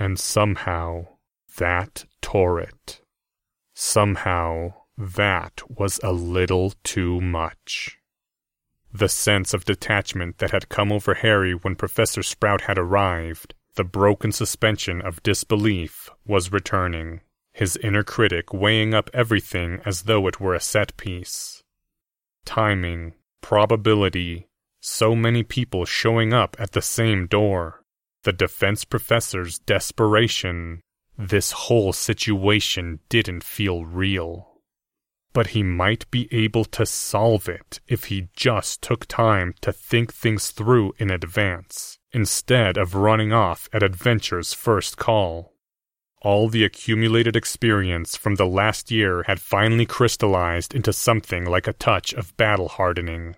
And 0.02 0.18
somehow 0.18 1.06
that 1.58 2.06
tore 2.20 2.58
it. 2.58 3.02
Somehow 3.72 4.74
that 4.98 5.62
was 5.68 6.00
a 6.02 6.10
little 6.10 6.72
too 6.82 7.20
much. 7.20 8.00
The 8.92 9.08
sense 9.08 9.54
of 9.54 9.64
detachment 9.64 10.38
that 10.38 10.50
had 10.50 10.68
come 10.68 10.90
over 10.90 11.14
Harry 11.14 11.52
when 11.52 11.76
Professor 11.76 12.24
Sprout 12.24 12.62
had 12.62 12.78
arrived, 12.78 13.54
the 13.76 13.84
broken 13.84 14.32
suspension 14.32 15.00
of 15.00 15.22
disbelief, 15.22 16.10
was 16.26 16.50
returning, 16.50 17.20
his 17.52 17.76
inner 17.76 18.02
critic 18.02 18.52
weighing 18.52 18.94
up 18.94 19.08
everything 19.14 19.80
as 19.84 20.02
though 20.02 20.26
it 20.26 20.40
were 20.40 20.56
a 20.56 20.60
set 20.60 20.96
piece. 20.96 21.62
Timing, 22.44 23.14
probability, 23.40 24.48
so 24.80 25.14
many 25.14 25.44
people 25.44 25.84
showing 25.84 26.32
up 26.32 26.56
at 26.58 26.72
the 26.72 26.82
same 26.82 27.28
door, 27.28 27.81
the 28.24 28.32
defense 28.32 28.84
professor's 28.84 29.58
desperation. 29.60 30.80
This 31.18 31.52
whole 31.52 31.92
situation 31.92 33.00
didn't 33.08 33.44
feel 33.44 33.84
real 33.84 34.52
but 35.32 35.48
he 35.48 35.62
might 35.62 36.10
be 36.10 36.28
able 36.30 36.64
to 36.64 36.84
solve 36.84 37.48
it 37.48 37.80
if 37.88 38.04
he 38.04 38.28
just 38.34 38.82
took 38.82 39.06
time 39.06 39.54
to 39.60 39.72
think 39.72 40.12
things 40.12 40.50
through 40.50 40.92
in 40.98 41.10
advance, 41.10 41.98
instead 42.12 42.76
of 42.76 42.94
running 42.94 43.32
off 43.32 43.68
at 43.72 43.82
adventure's 43.82 44.52
first 44.52 44.96
call. 44.96 45.54
All 46.20 46.48
the 46.48 46.64
accumulated 46.64 47.34
experience 47.34 48.16
from 48.16 48.36
the 48.36 48.46
last 48.46 48.90
year 48.90 49.24
had 49.24 49.40
finally 49.40 49.86
crystallized 49.86 50.74
into 50.74 50.92
something 50.92 51.44
like 51.44 51.66
a 51.66 51.72
touch 51.72 52.12
of 52.12 52.36
battle 52.36 52.68
hardening. 52.68 53.34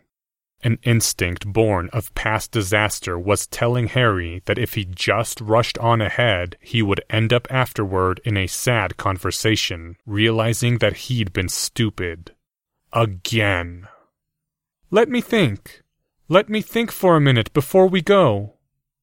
An 0.65 0.79
instinct 0.83 1.47
born 1.47 1.91
of 1.93 2.15
past 2.15 2.51
disaster 2.51 3.19
was 3.19 3.47
telling 3.47 3.89
Harry 3.89 4.41
that 4.47 4.57
if 4.57 4.73
he 4.73 4.87
just 4.87 5.39
rushed 5.43 5.77
on 5.77 6.01
ahead, 6.01 6.57
he 6.59 6.81
would 6.81 7.05
end 7.11 7.35
up 7.35 7.47
afterward 7.51 8.19
in 8.25 8.39
a 8.39 8.47
sad 8.47 8.97
conversation, 8.97 9.97
realizing 10.07 10.79
that 10.79 10.97
he'd 10.97 11.35
been 11.35 11.51
stupid. 11.51 12.35
Again. 12.95 13.89
Let 14.91 15.11
me 15.11 15.21
think. 15.21 15.83
Let 16.31 16.49
me 16.49 16.63
think 16.63 16.91
for 16.91 17.15
a 17.15 17.21
minute 17.21 17.53
before 17.53 17.87
we 17.87 18.01
go. 18.01 18.55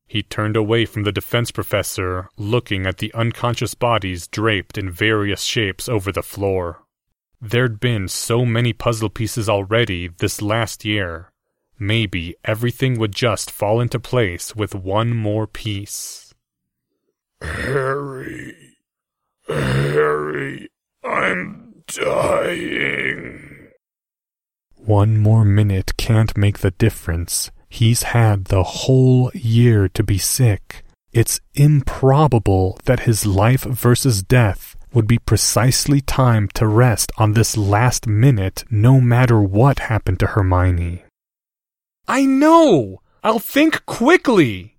He 0.07 0.23
turned 0.23 0.57
away 0.57 0.85
from 0.85 1.03
the 1.03 1.11
defense 1.11 1.51
professor, 1.51 2.27
looking 2.37 2.87
at 2.87 2.97
the 2.97 3.13
unconscious 3.13 3.75
bodies 3.75 4.27
draped 4.27 4.79
in 4.79 4.89
various 4.89 5.43
shapes 5.43 5.87
over 5.87 6.11
the 6.11 6.23
floor. 6.23 6.81
There'd 7.39 7.79
been 7.79 8.07
so 8.07 8.47
many 8.47 8.73
puzzle 8.73 9.11
pieces 9.11 9.47
already 9.47 10.07
this 10.07 10.41
last 10.41 10.83
year 10.85 11.30
Maybe 11.83 12.35
everything 12.45 12.99
would 12.99 13.15
just 13.15 13.49
fall 13.49 13.81
into 13.81 13.99
place 13.99 14.55
with 14.55 14.75
one 14.75 15.15
more 15.15 15.47
piece. 15.47 16.31
Harry. 17.41 18.55
Harry, 19.47 20.69
I'm 21.03 21.81
dying. 21.87 23.69
One 24.75 25.17
more 25.17 25.43
minute 25.43 25.97
can't 25.97 26.37
make 26.37 26.59
the 26.59 26.69
difference. 26.69 27.49
He's 27.67 28.03
had 28.03 28.45
the 28.45 28.61
whole 28.61 29.31
year 29.33 29.89
to 29.89 30.03
be 30.03 30.19
sick. 30.19 30.83
It's 31.11 31.41
improbable 31.55 32.77
that 32.85 33.07
his 33.09 33.25
life 33.25 33.63
versus 33.63 34.21
death 34.21 34.75
would 34.93 35.07
be 35.07 35.17
precisely 35.17 35.99
timed 35.99 36.53
to 36.53 36.67
rest 36.67 37.11
on 37.17 37.33
this 37.33 37.57
last 37.57 38.05
minute 38.05 38.65
no 38.69 39.01
matter 39.01 39.41
what 39.41 39.89
happened 39.89 40.19
to 40.19 40.27
Hermione. 40.27 41.05
I 42.07 42.25
know! 42.25 43.01
I'll 43.23 43.39
think 43.39 43.85
quickly! 43.85 44.77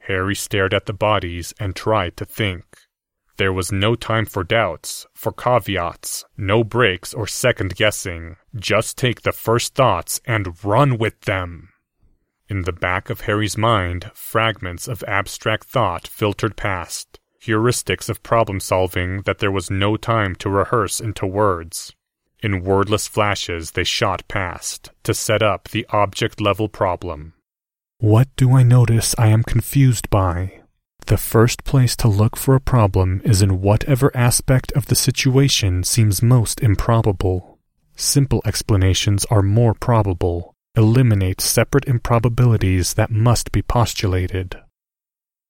Harry 0.00 0.36
stared 0.36 0.72
at 0.72 0.86
the 0.86 0.92
bodies 0.92 1.52
and 1.58 1.74
tried 1.74 2.16
to 2.16 2.24
think. 2.24 2.64
There 3.38 3.52
was 3.52 3.72
no 3.72 3.96
time 3.96 4.24
for 4.24 4.44
doubts, 4.44 5.06
for 5.14 5.32
caveats, 5.32 6.24
no 6.36 6.62
breaks 6.62 7.12
or 7.12 7.26
second 7.26 7.74
guessing. 7.74 8.36
Just 8.54 8.96
take 8.96 9.22
the 9.22 9.32
first 9.32 9.74
thoughts 9.74 10.20
and 10.24 10.64
run 10.64 10.96
with 10.96 11.20
them. 11.22 11.70
In 12.48 12.62
the 12.62 12.72
back 12.72 13.10
of 13.10 13.22
Harry's 13.22 13.58
mind, 13.58 14.12
fragments 14.14 14.86
of 14.86 15.02
abstract 15.08 15.64
thought 15.64 16.06
filtered 16.06 16.56
past, 16.56 17.18
heuristics 17.42 18.08
of 18.08 18.22
problem 18.22 18.60
solving 18.60 19.22
that 19.22 19.38
there 19.38 19.50
was 19.50 19.70
no 19.70 19.96
time 19.96 20.36
to 20.36 20.48
rehearse 20.48 21.00
into 21.00 21.26
words. 21.26 21.95
In 22.42 22.62
wordless 22.62 23.08
flashes, 23.08 23.72
they 23.72 23.84
shot 23.84 24.28
past 24.28 24.90
to 25.04 25.14
set 25.14 25.42
up 25.42 25.68
the 25.68 25.86
object 25.90 26.40
level 26.40 26.68
problem. 26.68 27.32
What 27.98 28.28
do 28.36 28.52
I 28.52 28.62
notice 28.62 29.14
I 29.16 29.28
am 29.28 29.42
confused 29.42 30.10
by? 30.10 30.60
The 31.06 31.16
first 31.16 31.64
place 31.64 31.96
to 31.96 32.08
look 32.08 32.36
for 32.36 32.54
a 32.54 32.60
problem 32.60 33.22
is 33.24 33.40
in 33.40 33.62
whatever 33.62 34.14
aspect 34.14 34.72
of 34.72 34.86
the 34.86 34.94
situation 34.94 35.84
seems 35.84 36.22
most 36.22 36.60
improbable. 36.60 37.58
Simple 37.94 38.42
explanations 38.44 39.24
are 39.30 39.42
more 39.42 39.72
probable, 39.72 40.52
eliminate 40.76 41.40
separate 41.40 41.86
improbabilities 41.86 42.94
that 42.94 43.10
must 43.10 43.50
be 43.50 43.62
postulated. 43.62 44.56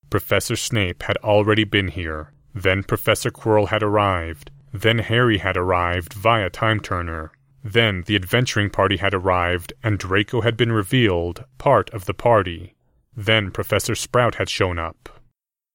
Professor 0.08 0.54
Snape 0.54 1.02
had 1.02 1.16
already 1.18 1.64
been 1.64 1.88
here. 1.88 2.32
Then 2.54 2.84
Professor 2.84 3.30
Quirrell 3.30 3.68
had 3.68 3.82
arrived, 3.82 4.50
then 4.72 4.98
Harry 4.98 5.38
had 5.38 5.56
arrived 5.56 6.12
via 6.12 6.50
Time 6.50 6.80
Turner. 6.80 7.32
Then 7.62 8.02
the 8.06 8.16
adventuring 8.16 8.70
party 8.70 8.96
had 8.96 9.14
arrived, 9.14 9.72
and 9.82 9.98
Draco 9.98 10.40
had 10.40 10.56
been 10.56 10.72
revealed, 10.72 11.44
part 11.58 11.90
of 11.90 12.04
the 12.04 12.14
party. 12.14 12.74
Then 13.16 13.50
Professor 13.50 13.94
Sprout 13.94 14.36
had 14.36 14.48
shown 14.48 14.78
up. 14.78 15.08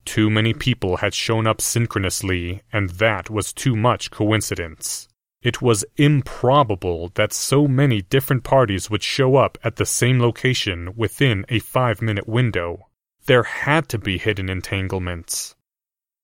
Too 0.05 0.29
many 0.29 0.53
people 0.53 0.97
had 0.97 1.13
shown 1.13 1.47
up 1.47 1.61
synchronously, 1.61 2.61
and 2.71 2.91
that 2.91 3.29
was 3.29 3.53
too 3.53 3.75
much 3.75 4.11
coincidence. 4.11 5.07
It 5.41 5.61
was 5.61 5.85
improbable 5.97 7.11
that 7.15 7.33
so 7.33 7.67
many 7.67 8.01
different 8.01 8.43
parties 8.43 8.89
would 8.89 9.03
show 9.03 9.35
up 9.37 9.57
at 9.63 9.77
the 9.77 9.85
same 9.85 10.19
location 10.19 10.93
within 10.95 11.45
a 11.49 11.59
five 11.59 12.01
minute 12.01 12.27
window. 12.27 12.87
There 13.25 13.43
had 13.43 13.89
to 13.89 13.97
be 13.97 14.17
hidden 14.17 14.49
entanglements 14.49 15.55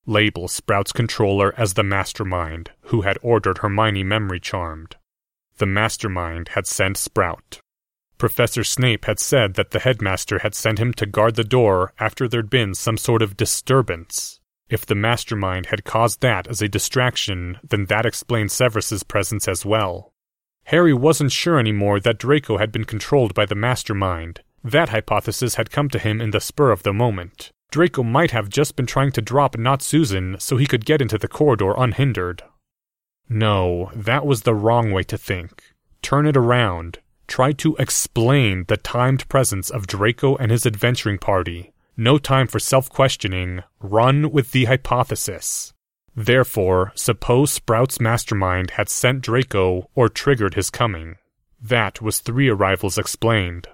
label 0.07 0.47
Sprout's 0.47 0.91
controller 0.91 1.53
as 1.57 1.73
the 1.73 1.83
mastermind 1.83 2.71
who 2.83 3.01
had 3.01 3.19
ordered 3.21 3.59
Hermione 3.59 4.03
memory 4.03 4.39
charmed. 4.39 4.95
The 5.57 5.65
mastermind 5.65 6.49
had 6.49 6.65
sent 6.65 6.97
Sprout. 6.97 7.59
Professor 8.17 8.63
Snape 8.63 9.05
had 9.05 9.19
said 9.19 9.53
that 9.55 9.71
the 9.71 9.79
headmaster 9.79 10.39
had 10.39 10.55
sent 10.55 10.79
him 10.79 10.93
to 10.93 11.05
guard 11.05 11.35
the 11.35 11.43
door 11.43 11.93
after 11.99 12.27
there'd 12.27 12.49
been 12.49 12.73
some 12.73 12.97
sort 12.97 13.21
of 13.21 13.37
disturbance. 13.37 14.39
If 14.69 14.85
the 14.85 14.95
mastermind 14.95 15.67
had 15.67 15.83
caused 15.83 16.21
that 16.21 16.47
as 16.47 16.61
a 16.61 16.67
distraction, 16.67 17.59
then 17.63 17.85
that 17.85 18.05
explained 18.05 18.51
Severus's 18.51 19.03
presence 19.03 19.47
as 19.47 19.65
well. 19.65 20.13
Harry 20.65 20.93
wasn't 20.93 21.31
sure 21.31 21.59
anymore 21.59 21.99
that 21.99 22.17
Draco 22.17 22.57
had 22.57 22.71
been 22.71 22.83
controlled 22.83 23.33
by 23.33 23.45
the 23.45 23.55
mastermind. 23.55 24.41
That 24.63 24.89
hypothesis 24.89 25.55
had 25.55 25.71
come 25.71 25.89
to 25.89 25.99
him 25.99 26.19
in 26.19 26.31
the 26.31 26.41
spur 26.41 26.71
of 26.71 26.83
the 26.83 26.93
moment. 26.93 27.51
Draco 27.71 28.03
might 28.03 28.31
have 28.31 28.49
just 28.49 28.75
been 28.75 28.85
trying 28.85 29.11
to 29.13 29.21
drop 29.21 29.57
Not 29.57 29.81
Susan 29.81 30.37
so 30.39 30.57
he 30.57 30.65
could 30.65 30.85
get 30.85 31.01
into 31.01 31.17
the 31.17 31.27
corridor 31.27 31.73
unhindered. 31.77 32.43
No, 33.29 33.91
that 33.93 34.25
was 34.25 34.43
the 34.43 34.55
wrong 34.55 34.91
way 34.91 35.03
to 35.03 35.17
think. 35.17 35.61
Turn 36.01 36.25
it 36.25 36.37
around. 36.37 36.99
Try 37.27 37.51
to 37.53 37.75
explain 37.75 38.63
the 38.67 38.77
timed 38.77 39.27
presence 39.27 39.69
of 39.69 39.85
Draco 39.85 40.37
and 40.37 40.49
his 40.49 40.65
adventuring 40.65 41.17
party. 41.17 41.73
No 41.97 42.17
time 42.17 42.47
for 42.47 42.59
self 42.59 42.89
questioning. 42.89 43.63
Run 43.81 44.31
with 44.31 44.51
the 44.51 44.65
hypothesis. 44.65 45.73
Therefore, 46.15 46.93
suppose 46.95 47.51
Sprout's 47.51 47.99
mastermind 47.99 48.71
had 48.71 48.87
sent 48.87 49.21
Draco 49.21 49.89
or 49.93 50.07
triggered 50.07 50.53
his 50.53 50.69
coming. 50.69 51.17
That 51.61 52.01
was 52.01 52.19
three 52.19 52.49
arrivals 52.49 52.97
explained. 52.97 53.67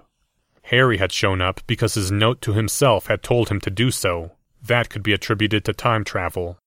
Harry 0.68 0.96
had 0.96 1.12
shown 1.12 1.42
up 1.42 1.60
because 1.66 1.94
his 1.94 2.10
note 2.10 2.40
to 2.40 2.54
himself 2.54 3.06
had 3.06 3.22
told 3.22 3.48
him 3.48 3.60
to 3.60 3.70
do 3.70 3.90
so. 3.90 4.32
That 4.62 4.88
could 4.88 5.02
be 5.02 5.12
attributed 5.12 5.64
to 5.66 5.74
time 5.74 6.04
travel. 6.04 6.58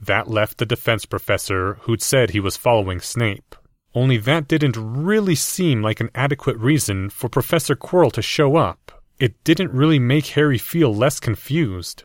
That 0.00 0.28
left 0.28 0.56
the 0.56 0.64
defense 0.66 1.04
professor 1.04 1.74
who'd 1.82 2.02
said 2.02 2.30
he 2.30 2.40
was 2.40 2.56
following 2.56 3.00
Snape. 3.00 3.54
Only 3.94 4.16
that 4.18 4.48
didn't 4.48 4.76
really 4.76 5.34
seem 5.34 5.82
like 5.82 6.00
an 6.00 6.10
adequate 6.14 6.56
reason 6.56 7.10
for 7.10 7.28
Professor 7.28 7.76
Quirrell 7.76 8.12
to 8.12 8.22
show 8.22 8.56
up. 8.56 9.02
It 9.18 9.42
didn't 9.44 9.72
really 9.72 9.98
make 9.98 10.28
Harry 10.28 10.58
feel 10.58 10.94
less 10.94 11.20
confused. 11.20 12.04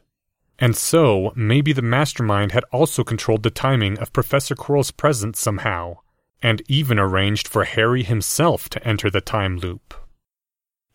And 0.60 0.76
so, 0.76 1.32
maybe 1.36 1.74
the 1.74 1.82
mastermind 1.82 2.52
had 2.52 2.66
also 2.72 3.04
controlled 3.04 3.44
the 3.44 3.50
timing 3.50 3.98
of 4.00 4.14
Professor 4.14 4.56
Quirrell's 4.56 4.92
presence 4.92 5.40
somehow, 5.40 5.98
and 6.42 6.62
even 6.68 7.00
arranged 7.00 7.48
for 7.48 7.64
Harry 7.64 8.04
himself 8.04 8.70
to 8.70 8.88
enter 8.88 9.10
the 9.10 9.22
time 9.22 9.58
loop. 9.58 9.94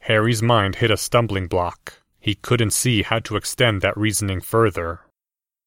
Harry's 0.07 0.41
mind 0.41 0.77
hit 0.77 0.89
a 0.89 0.97
stumbling 0.97 1.49
block. 1.49 1.95
He 2.21 2.37
couldn't 2.37 2.71
see 2.71 3.03
how 3.03 3.19
to 3.19 3.35
extend 3.35 3.83
that 3.83 3.97
reasoning 3.97 4.41
further. 4.41 5.01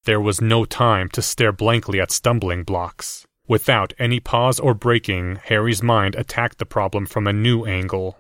There 0.06 0.22
was 0.22 0.40
no 0.40 0.64
time 0.64 1.10
to 1.10 1.22
stare 1.22 1.52
blankly 1.52 2.00
at 2.00 2.10
stumbling 2.10 2.64
blocks. 2.64 3.26
Without 3.50 3.92
any 4.00 4.22
pause 4.22 4.58
or 4.58 4.74
breaking, 4.74 5.40
Harry's 5.44 5.84
mind 5.84 6.16
attacked 6.16 6.58
the 6.58 6.66
problem 6.66 7.06
from 7.06 7.28
a 7.28 7.34
new 7.34 7.66
angle. 7.66 8.18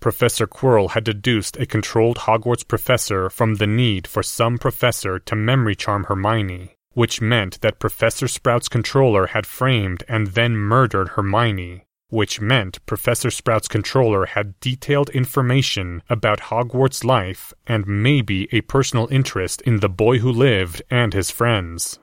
Professor 0.00 0.48
Quirrell 0.48 0.90
had 0.90 1.04
deduced 1.04 1.56
a 1.56 1.64
controlled 1.64 2.18
Hogwarts 2.26 2.66
professor 2.66 3.30
from 3.30 3.54
the 3.54 3.68
need 3.68 4.08
for 4.08 4.24
some 4.24 4.58
professor 4.58 5.20
to 5.20 5.36
memory 5.36 5.76
charm 5.76 6.02
Hermione, 6.08 6.74
which 6.94 7.20
meant 7.20 7.60
that 7.60 7.78
Professor 7.78 8.26
Sprout's 8.26 8.68
controller 8.68 9.28
had 9.28 9.46
framed 9.46 10.02
and 10.08 10.26
then 10.38 10.56
murdered 10.56 11.10
Hermione, 11.10 11.84
which 12.12 12.42
meant 12.42 12.84
Professor 12.84 13.30
Sprout's 13.30 13.68
controller 13.68 14.26
had 14.26 14.60
detailed 14.60 15.08
information 15.10 16.02
about 16.10 16.50
Hogwarts 16.50 17.04
life 17.04 17.54
and 17.66 17.86
maybe 17.86 18.48
a 18.52 18.60
personal 18.60 19.08
interest 19.10 19.62
in 19.62 19.80
the 19.80 19.88
boy 19.88 20.18
who 20.18 20.30
lived 20.30 20.82
and 20.90 21.14
his 21.14 21.30
friends. 21.30 21.98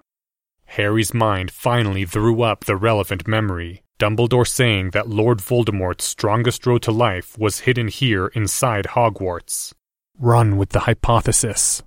Harry's 0.66 1.14
mind 1.14 1.52
finally 1.52 2.06
threw 2.06 2.42
up 2.42 2.66
the 2.66 2.76
relevant 2.76 3.28
memory, 3.28 3.84
Dumbledore 4.00 4.48
saying 4.48 4.92
that 4.92 5.08
Lord 5.08 5.38
Voldemort's 5.38 6.06
strongest 6.06 6.66
road 6.66 6.82
to 6.84 6.92
life 6.92 7.38
was 7.38 7.60
hidden 7.60 7.88
here 7.88 8.28
inside 8.28 8.86
Hogwarts. 8.96 9.74
Run 10.18 10.58
with 10.58 10.70
the 10.70 10.82
hypothesis. 10.82 11.84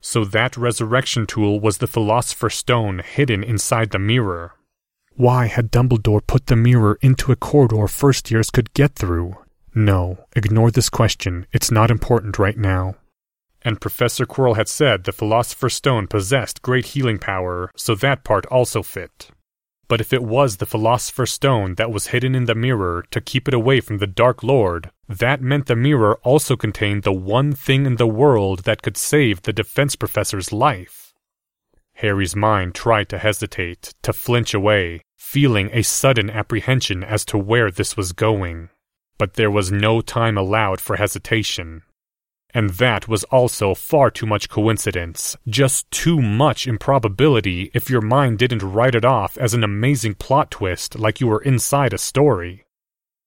So 0.00 0.24
that 0.26 0.56
resurrection 0.56 1.26
tool 1.26 1.58
was 1.58 1.78
the 1.78 1.88
Philosopher's 1.88 2.54
Stone 2.54 3.00
hidden 3.00 3.42
inside 3.42 3.90
the 3.90 3.98
mirror. 3.98 4.52
Why 5.16 5.46
had 5.46 5.70
Dumbledore 5.70 6.26
put 6.26 6.46
the 6.46 6.56
mirror 6.56 6.98
into 7.00 7.30
a 7.30 7.36
corridor 7.36 7.86
first 7.86 8.32
years 8.32 8.50
could 8.50 8.74
get 8.74 8.96
through? 8.96 9.36
No, 9.72 10.18
ignore 10.34 10.72
this 10.72 10.90
question. 10.90 11.46
It's 11.52 11.70
not 11.70 11.88
important 11.88 12.36
right 12.36 12.58
now. 12.58 12.96
And 13.62 13.80
Professor 13.80 14.26
Quirrell 14.26 14.56
had 14.56 14.68
said 14.68 15.04
the 15.04 15.12
Philosopher's 15.12 15.74
Stone 15.74 16.08
possessed 16.08 16.62
great 16.62 16.86
healing 16.86 17.18
power, 17.18 17.70
so 17.76 17.94
that 17.94 18.24
part 18.24 18.44
also 18.46 18.82
fit. 18.82 19.30
But 19.86 20.00
if 20.00 20.12
it 20.12 20.24
was 20.24 20.56
the 20.56 20.66
Philosopher's 20.66 21.32
Stone 21.32 21.76
that 21.76 21.92
was 21.92 22.08
hidden 22.08 22.34
in 22.34 22.46
the 22.46 22.54
mirror 22.56 23.04
to 23.12 23.20
keep 23.20 23.46
it 23.46 23.54
away 23.54 23.80
from 23.80 23.98
the 23.98 24.08
Dark 24.08 24.42
Lord, 24.42 24.90
that 25.08 25.40
meant 25.40 25.66
the 25.66 25.76
mirror 25.76 26.16
also 26.24 26.56
contained 26.56 27.04
the 27.04 27.12
one 27.12 27.52
thing 27.52 27.86
in 27.86 27.96
the 27.96 28.06
world 28.08 28.64
that 28.64 28.82
could 28.82 28.96
save 28.96 29.42
the 29.42 29.52
defense 29.52 29.94
professor's 29.94 30.52
life. 30.52 31.03
Harry's 31.94 32.34
mind 32.36 32.74
tried 32.74 33.08
to 33.08 33.18
hesitate, 33.18 33.94
to 34.02 34.12
flinch 34.12 34.52
away, 34.52 35.02
feeling 35.16 35.70
a 35.72 35.82
sudden 35.82 36.28
apprehension 36.28 37.02
as 37.02 37.24
to 37.24 37.38
where 37.38 37.70
this 37.70 37.96
was 37.96 38.12
going. 38.12 38.68
But 39.16 39.34
there 39.34 39.50
was 39.50 39.70
no 39.70 40.00
time 40.00 40.36
allowed 40.36 40.80
for 40.80 40.96
hesitation. 40.96 41.82
And 42.52 42.70
that 42.70 43.08
was 43.08 43.24
also 43.24 43.74
far 43.74 44.10
too 44.10 44.26
much 44.26 44.48
coincidence, 44.48 45.36
just 45.48 45.90
too 45.90 46.22
much 46.22 46.66
improbability 46.66 47.70
if 47.74 47.90
your 47.90 48.00
mind 48.00 48.38
didn't 48.38 48.62
write 48.62 48.94
it 48.94 49.04
off 49.04 49.36
as 49.38 49.54
an 49.54 49.64
amazing 49.64 50.14
plot 50.14 50.50
twist 50.52 50.98
like 50.98 51.20
you 51.20 51.26
were 51.26 51.42
inside 51.42 51.92
a 51.92 51.98
story. 51.98 52.63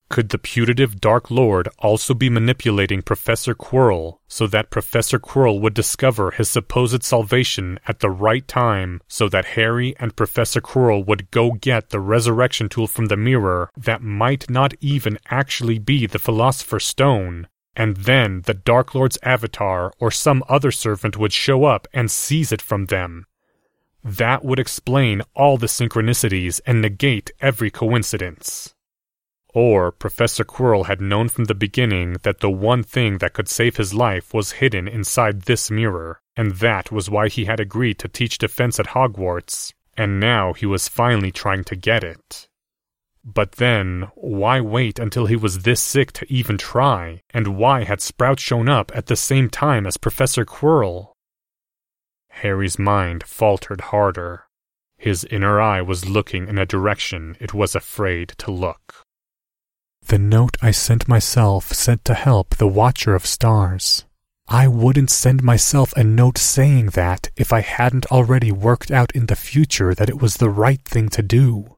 Could 0.10 0.30
the 0.30 0.38
putative 0.38 1.02
Dark 1.02 1.30
Lord 1.30 1.67
also 1.80 2.13
be 2.13 2.30
manipulating 2.30 3.02
Professor 3.02 3.54
Quirrell 3.54 4.20
so 4.28 4.48
that 4.48 4.70
Professor 4.70 5.20
Quirrell 5.20 5.60
would 5.60 5.74
discover 5.74 6.32
his 6.32 6.50
supposed 6.50 7.04
salvation 7.04 7.78
at 7.88 8.00
the 8.00 8.10
right 8.10 8.48
time 8.48 9.02
so 9.10 9.28
that 9.28 9.58
Harry 9.58 9.96
and 10.00 10.15
Professor 10.15 10.62
Quirrell 10.62 11.06
would 11.06 11.30
go 11.32 11.52
get 11.52 11.89
the 11.89 12.00
resurrection 12.00 12.70
tool 12.70 12.88
from 12.88 13.08
the 13.08 13.17
mirror 13.17 13.70
that 13.76 14.02
might 14.02 14.50
not 14.50 14.74
even 14.80 15.20
actually 15.30 15.78
be 15.78 16.06
the 16.06 16.20
Philosopher's 16.20 16.86
Stone? 16.86 17.48
And 17.76 17.98
then 17.98 18.41
the 18.46 18.54
Dark 18.54 18.96
Lord's 18.96 19.20
avatar 19.24 19.93
or 20.00 20.10
some 20.10 20.41
other 20.48 20.72
servant 20.72 21.17
would 21.17 21.34
show 21.34 21.65
up 21.65 21.86
and 21.93 22.10
seize 22.10 22.54
it 22.54 22.62
from 22.62 22.86
them. 22.86 23.26
That 24.04 24.46
would 24.46 24.58
explain 24.58 25.22
all 25.36 25.58
the 25.58 25.67
synchronicities 25.67 26.62
and 26.65 26.82
negate 26.82 27.30
every 27.41 27.70
coincidence. 27.70 28.74
Or 29.60 29.91
Professor 29.91 30.43
Quirrell 30.43 30.86
had 30.86 31.02
known 31.02 31.30
from 31.30 31.46
the 31.46 31.56
beginning 31.56 32.17
that 32.22 32.41
the 32.41 32.50
one 32.52 32.84
thing 32.84 33.17
that 33.17 33.34
could 33.34 33.50
save 33.50 33.78
his 33.78 33.91
life 33.91 34.32
was 34.32 34.62
hidden 34.62 34.88
inside 34.88 35.41
this 35.41 35.72
mirror, 35.72 36.22
and 36.36 36.52
that 36.58 36.91
was 36.91 37.10
why 37.10 37.28
he 37.28 37.46
had 37.46 37.60
agreed 37.60 37.98
to 37.98 38.08
teach 38.08 38.38
defense 38.38 38.80
at 38.80 38.89
Hogwarts, 38.89 39.74
and 39.96 40.20
now 40.20 40.54
he 40.54 40.67
was 40.67 40.88
finally 40.88 41.32
trying 41.32 41.63
to 41.63 41.76
get 41.76 42.04
it. 42.04 42.48
But 43.24 43.54
then, 43.54 44.12
why 44.13 44.62
wait 44.62 45.00
until 45.00 45.26
he 45.26 45.36
was 45.36 45.63
this 45.63 45.82
sick 45.82 46.12
to 46.12 46.32
even 46.32 46.60
try, 46.60 47.24
and 47.34 47.58
why 47.58 47.84
had 47.84 48.00
Sprout 48.00 48.39
shown 48.39 48.70
up 48.70 48.91
at 48.93 49.08
the 49.08 49.15
same 49.15 49.50
time 49.50 49.88
as 49.88 49.98
Professor 49.98 50.46
Quirrell? 50.46 51.13
Harry's 52.30 52.78
mind 52.78 53.24
faltered 53.24 53.82
harder. 53.89 54.43
His 55.00 55.24
inner 55.32 55.60
eye 55.60 55.82
was 55.82 56.08
looking 56.08 56.48
in 56.48 56.60
a 56.60 56.65
direction 56.67 57.36
it 57.39 57.56
was 57.56 57.74
afraid 57.74 58.36
to 58.38 58.52
look. 58.52 59.07
The 60.08 60.17
note 60.17 60.56
I 60.62 60.72
sent 60.72 61.10
myself 61.10 61.74
said 61.74 62.06
to 62.06 62.13
help 62.13 62.56
the 62.56 62.67
Watcher 62.67 63.13
of 63.13 63.26
Stars. 63.26 64.06
I 64.48 64.65
wouldn't 64.70 65.10
send 65.10 65.43
myself 65.43 65.91
a 65.98 66.04
note 66.06 66.38
saying 66.38 66.91
that 66.91 67.30
if 67.36 67.52
I 67.52 67.60
hadn't 67.60 68.06
already 68.06 68.50
worked 68.50 68.89
out 68.89 69.12
in 69.12 69.26
the 69.26 69.36
future 69.36 69.93
that 69.93 70.08
it 70.08 70.22
was 70.22 70.38
the 70.38 70.50
right 70.50 70.82
thing 70.86 71.10
to 71.10 71.22
do. 71.22 71.76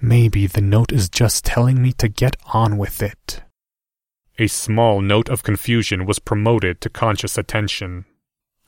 Maybe 0.00 0.48
the 0.48 0.60
note 0.60 0.90
is 0.90 1.08
just 1.08 1.44
telling 1.44 1.80
me 1.80 1.92
to 1.98 2.08
get 2.08 2.34
on 2.52 2.78
with 2.78 3.00
it. 3.00 3.44
A 4.40 4.48
small 4.48 5.00
note 5.00 5.28
of 5.28 5.44
confusion 5.44 6.04
was 6.04 6.18
promoted 6.18 6.80
to 6.80 6.90
conscious 6.90 7.38
attention. 7.38 8.06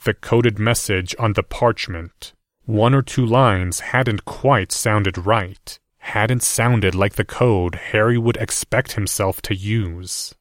The 0.05 0.15
coded 0.15 0.61
message 0.61 1.17
on 1.19 1.33
the 1.33 1.43
parchment, 1.43 2.33
one 2.65 2.95
or 2.95 3.03
two 3.03 3.27
lines 3.27 3.81
hadn't 3.81 4.25
quite 4.25 4.71
sounded 4.71 5.19
right 5.19 5.81
hadn't 6.05 6.43
sounded 6.43 6.95
like 6.95 7.15
the 7.15 7.25
code 7.25 7.75
Harry 7.75 8.19
would 8.19 8.37
expect 8.37 8.93
himself 8.93 9.41
to 9.41 9.55
use. 9.55 10.35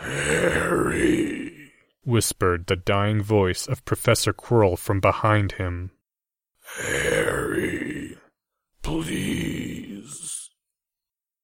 Harry, 0.00 1.72
whispered 2.04 2.66
the 2.66 2.74
dying 2.74 3.22
voice 3.22 3.66
of 3.68 3.84
Professor 3.84 4.32
Quirrell 4.32 4.76
from 4.76 4.98
behind 4.98 5.52
him. 5.52 5.92
Harry, 6.78 8.18
please. 8.82 10.50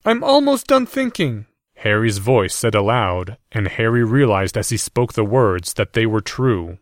I'm 0.04 0.24
almost 0.24 0.66
done 0.66 0.84
thinking. 0.84 1.46
Harry's 1.76 2.18
voice 2.18 2.54
said 2.54 2.74
aloud, 2.74 3.38
and 3.52 3.68
Harry 3.68 4.04
realized 4.04 4.56
as 4.58 4.70
he 4.70 4.76
spoke 4.76 5.12
the 5.12 5.24
words 5.24 5.74
that 5.74 5.92
they 5.92 6.06
were 6.06 6.20
true. 6.20 6.78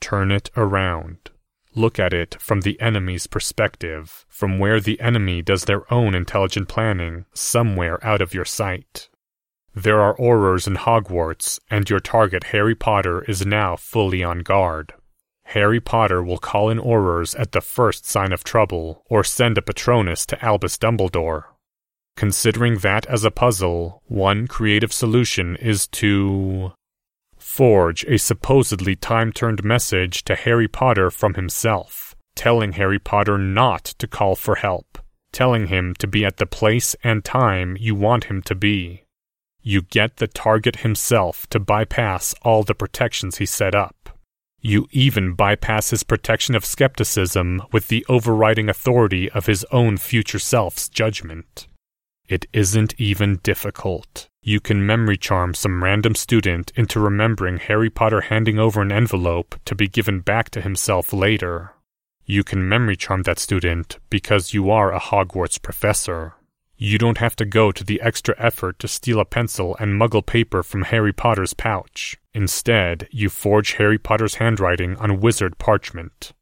Turn 0.00 0.32
it 0.32 0.50
around. 0.56 1.29
Look 1.74 1.98
at 1.98 2.12
it 2.12 2.36
from 2.40 2.62
the 2.62 2.80
enemy's 2.80 3.26
perspective, 3.26 4.24
from 4.28 4.58
where 4.58 4.80
the 4.80 5.00
enemy 5.00 5.40
does 5.40 5.64
their 5.64 5.92
own 5.92 6.14
intelligent 6.14 6.68
planning, 6.68 7.26
somewhere 7.32 8.04
out 8.04 8.20
of 8.20 8.34
your 8.34 8.44
sight. 8.44 9.08
There 9.74 10.00
are 10.00 10.16
Aurors 10.16 10.66
in 10.66 10.74
Hogwarts, 10.74 11.60
and 11.70 11.88
your 11.88 12.00
target 12.00 12.44
Harry 12.44 12.74
Potter 12.74 13.22
is 13.22 13.46
now 13.46 13.76
fully 13.76 14.24
on 14.24 14.40
guard. 14.40 14.94
Harry 15.44 15.80
Potter 15.80 16.22
will 16.22 16.38
call 16.38 16.70
in 16.70 16.78
Aurors 16.78 17.38
at 17.38 17.52
the 17.52 17.60
first 17.60 18.04
sign 18.04 18.32
of 18.32 18.42
trouble, 18.42 19.04
or 19.08 19.22
send 19.22 19.56
a 19.56 19.62
Patronus 19.62 20.26
to 20.26 20.44
Albus 20.44 20.76
Dumbledore. 20.76 21.44
Considering 22.16 22.78
that 22.78 23.06
as 23.06 23.24
a 23.24 23.30
puzzle, 23.30 24.02
one 24.06 24.48
creative 24.48 24.92
solution 24.92 25.56
is 25.56 25.86
to 25.86 26.72
forge 27.60 28.04
a 28.04 28.16
supposedly 28.16 28.96
time 28.96 29.30
turned 29.30 29.62
message 29.62 30.24
to 30.24 30.34
Harry 30.34 30.66
Potter 30.66 31.10
from 31.10 31.34
himself, 31.34 32.16
telling 32.34 32.72
Harry 32.72 32.98
Potter 32.98 33.36
not 33.36 33.84
to 33.84 34.06
call 34.06 34.34
for 34.34 34.54
help, 34.54 34.96
telling 35.30 35.66
him 35.66 35.92
to 35.96 36.06
be 36.06 36.24
at 36.24 36.38
the 36.38 36.46
place 36.46 36.96
and 37.04 37.22
time 37.22 37.76
you 37.78 37.94
want 37.94 38.24
him 38.24 38.40
to 38.40 38.54
be. 38.54 39.04
You 39.60 39.82
get 39.82 40.16
the 40.16 40.26
target 40.26 40.76
himself 40.76 41.46
to 41.50 41.60
bypass 41.60 42.34
all 42.40 42.62
the 42.62 42.74
protections 42.74 43.36
he 43.36 43.44
set 43.44 43.74
up. 43.74 44.18
You 44.62 44.88
even 44.90 45.34
bypass 45.34 45.90
his 45.90 46.02
protection 46.02 46.54
of 46.54 46.64
skepticism 46.64 47.60
with 47.72 47.88
the 47.88 48.06
overriding 48.08 48.70
authority 48.70 49.30
of 49.32 49.44
his 49.44 49.66
own 49.70 49.98
future 49.98 50.38
self's 50.38 50.88
judgment. 50.88 51.66
It 52.26 52.46
isn't 52.54 52.94
even 52.96 53.36
difficult. 53.42 54.29
You 54.42 54.58
can 54.58 54.86
memory 54.86 55.18
charm 55.18 55.52
some 55.52 55.84
random 55.84 56.14
student 56.14 56.72
into 56.74 56.98
remembering 56.98 57.58
Harry 57.58 57.90
Potter 57.90 58.22
handing 58.22 58.58
over 58.58 58.80
an 58.80 58.90
envelope 58.90 59.54
to 59.66 59.74
be 59.74 59.86
given 59.86 60.20
back 60.20 60.48
to 60.50 60.62
himself 60.62 61.12
later. 61.12 61.74
You 62.24 62.42
can 62.42 62.66
memory 62.66 62.96
charm 62.96 63.24
that 63.24 63.38
student 63.38 63.98
because 64.08 64.54
you 64.54 64.70
are 64.70 64.94
a 64.94 65.00
Hogwarts 65.00 65.60
professor. 65.60 66.34
You 66.78 66.96
don't 66.96 67.18
have 67.18 67.36
to 67.36 67.44
go 67.44 67.70
to 67.70 67.84
the 67.84 68.00
extra 68.00 68.34
effort 68.38 68.78
to 68.78 68.88
steal 68.88 69.20
a 69.20 69.26
pencil 69.26 69.76
and 69.78 70.00
muggle 70.00 70.24
paper 70.24 70.62
from 70.62 70.84
Harry 70.84 71.12
Potter's 71.12 71.52
pouch. 71.52 72.16
Instead, 72.32 73.08
you 73.10 73.28
forge 73.28 73.72
Harry 73.72 73.98
Potter's 73.98 74.36
handwriting 74.36 74.96
on 74.96 75.20
wizard 75.20 75.58
parchment. 75.58 76.32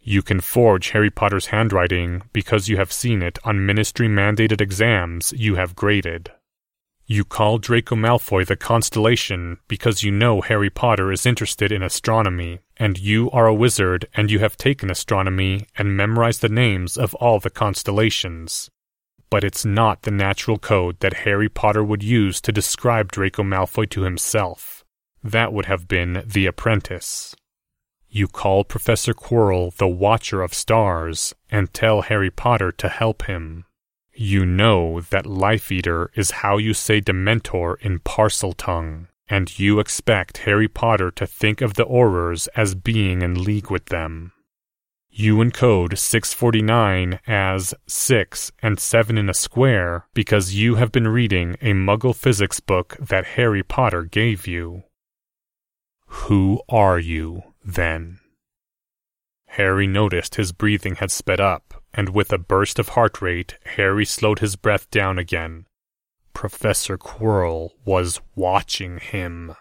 You 0.00 0.22
can 0.22 0.40
forge 0.40 0.90
Harry 0.92 1.10
Potter's 1.10 1.46
handwriting 1.46 2.22
because 2.32 2.68
you 2.68 2.78
have 2.78 2.92
seen 2.92 3.20
it 3.20 3.38
on 3.44 3.66
ministry 3.66 4.08
mandated 4.08 4.62
exams 4.62 5.34
you 5.36 5.56
have 5.56 5.76
graded. 5.76 6.30
You 7.06 7.24
call 7.24 7.58
Draco 7.58 7.96
Malfoy 7.96 8.46
the 8.46 8.56
constellation 8.56 9.58
because 9.66 10.02
you 10.02 10.12
know 10.12 10.40
Harry 10.40 10.70
Potter 10.70 11.10
is 11.10 11.26
interested 11.26 11.72
in 11.72 11.82
astronomy, 11.82 12.60
and 12.76 12.98
you 12.98 13.30
are 13.32 13.46
a 13.46 13.54
wizard 13.54 14.06
and 14.14 14.30
you 14.30 14.38
have 14.38 14.56
taken 14.56 14.90
astronomy 14.90 15.66
and 15.76 15.96
memorized 15.96 16.40
the 16.40 16.48
names 16.48 16.96
of 16.96 17.14
all 17.16 17.40
the 17.40 17.50
constellations. 17.50 18.70
But 19.30 19.44
it's 19.44 19.64
not 19.64 20.02
the 20.02 20.10
natural 20.10 20.58
code 20.58 21.00
that 21.00 21.24
Harry 21.24 21.48
Potter 21.48 21.82
would 21.82 22.02
use 22.02 22.40
to 22.42 22.52
describe 22.52 23.10
Draco 23.10 23.42
Malfoy 23.42 23.90
to 23.90 24.02
himself. 24.02 24.84
That 25.24 25.52
would 25.52 25.66
have 25.66 25.88
been 25.88 26.22
The 26.26 26.46
Apprentice. 26.46 27.34
You 28.08 28.28
call 28.28 28.62
Professor 28.62 29.14
Quirrell 29.14 29.74
the 29.74 29.88
Watcher 29.88 30.42
of 30.42 30.52
Stars 30.52 31.34
and 31.50 31.72
tell 31.72 32.02
Harry 32.02 32.30
Potter 32.30 32.70
to 32.72 32.88
help 32.88 33.24
him. 33.24 33.64
You 34.14 34.44
know 34.44 35.00
that 35.00 35.24
Life 35.24 35.72
Eater 35.72 36.10
is 36.14 36.42
how 36.42 36.58
you 36.58 36.74
say 36.74 37.00
Dementor 37.00 37.76
in 37.80 37.98
Parseltongue, 38.00 39.08
and 39.28 39.58
you 39.58 39.80
expect 39.80 40.38
Harry 40.38 40.68
Potter 40.68 41.10
to 41.12 41.26
think 41.26 41.62
of 41.62 41.74
the 41.74 41.86
Aurors 41.86 42.46
as 42.54 42.74
being 42.74 43.22
in 43.22 43.42
league 43.42 43.70
with 43.70 43.86
them. 43.86 44.32
You 45.14 45.36
encode 45.36 45.98
649 45.98 47.20
as 47.26 47.74
6 47.86 48.52
and 48.62 48.80
7 48.80 49.18
in 49.18 49.28
a 49.28 49.34
square 49.34 50.06
because 50.14 50.54
you 50.54 50.76
have 50.76 50.90
been 50.90 51.08
reading 51.08 51.56
a 51.60 51.72
Muggle 51.72 52.16
physics 52.16 52.60
book 52.60 52.96
that 52.98 53.26
Harry 53.36 53.62
Potter 53.62 54.04
gave 54.04 54.46
you. 54.46 54.84
Who 56.06 56.62
are 56.68 56.98
you, 56.98 57.42
then? 57.64 58.20
Harry 59.48 59.86
noticed 59.86 60.36
his 60.36 60.52
breathing 60.52 60.94
had 60.96 61.10
sped 61.10 61.40
up, 61.40 61.81
and 61.94 62.10
with 62.10 62.32
a 62.32 62.38
burst 62.38 62.78
of 62.78 62.90
heart 62.90 63.20
rate, 63.20 63.58
Harry 63.76 64.04
slowed 64.04 64.38
his 64.38 64.56
breath 64.56 64.90
down 64.90 65.18
again. 65.18 65.66
Professor 66.32 66.96
Quirrell 66.96 67.70
was 67.84 68.20
watching 68.34 68.98
him. 68.98 69.54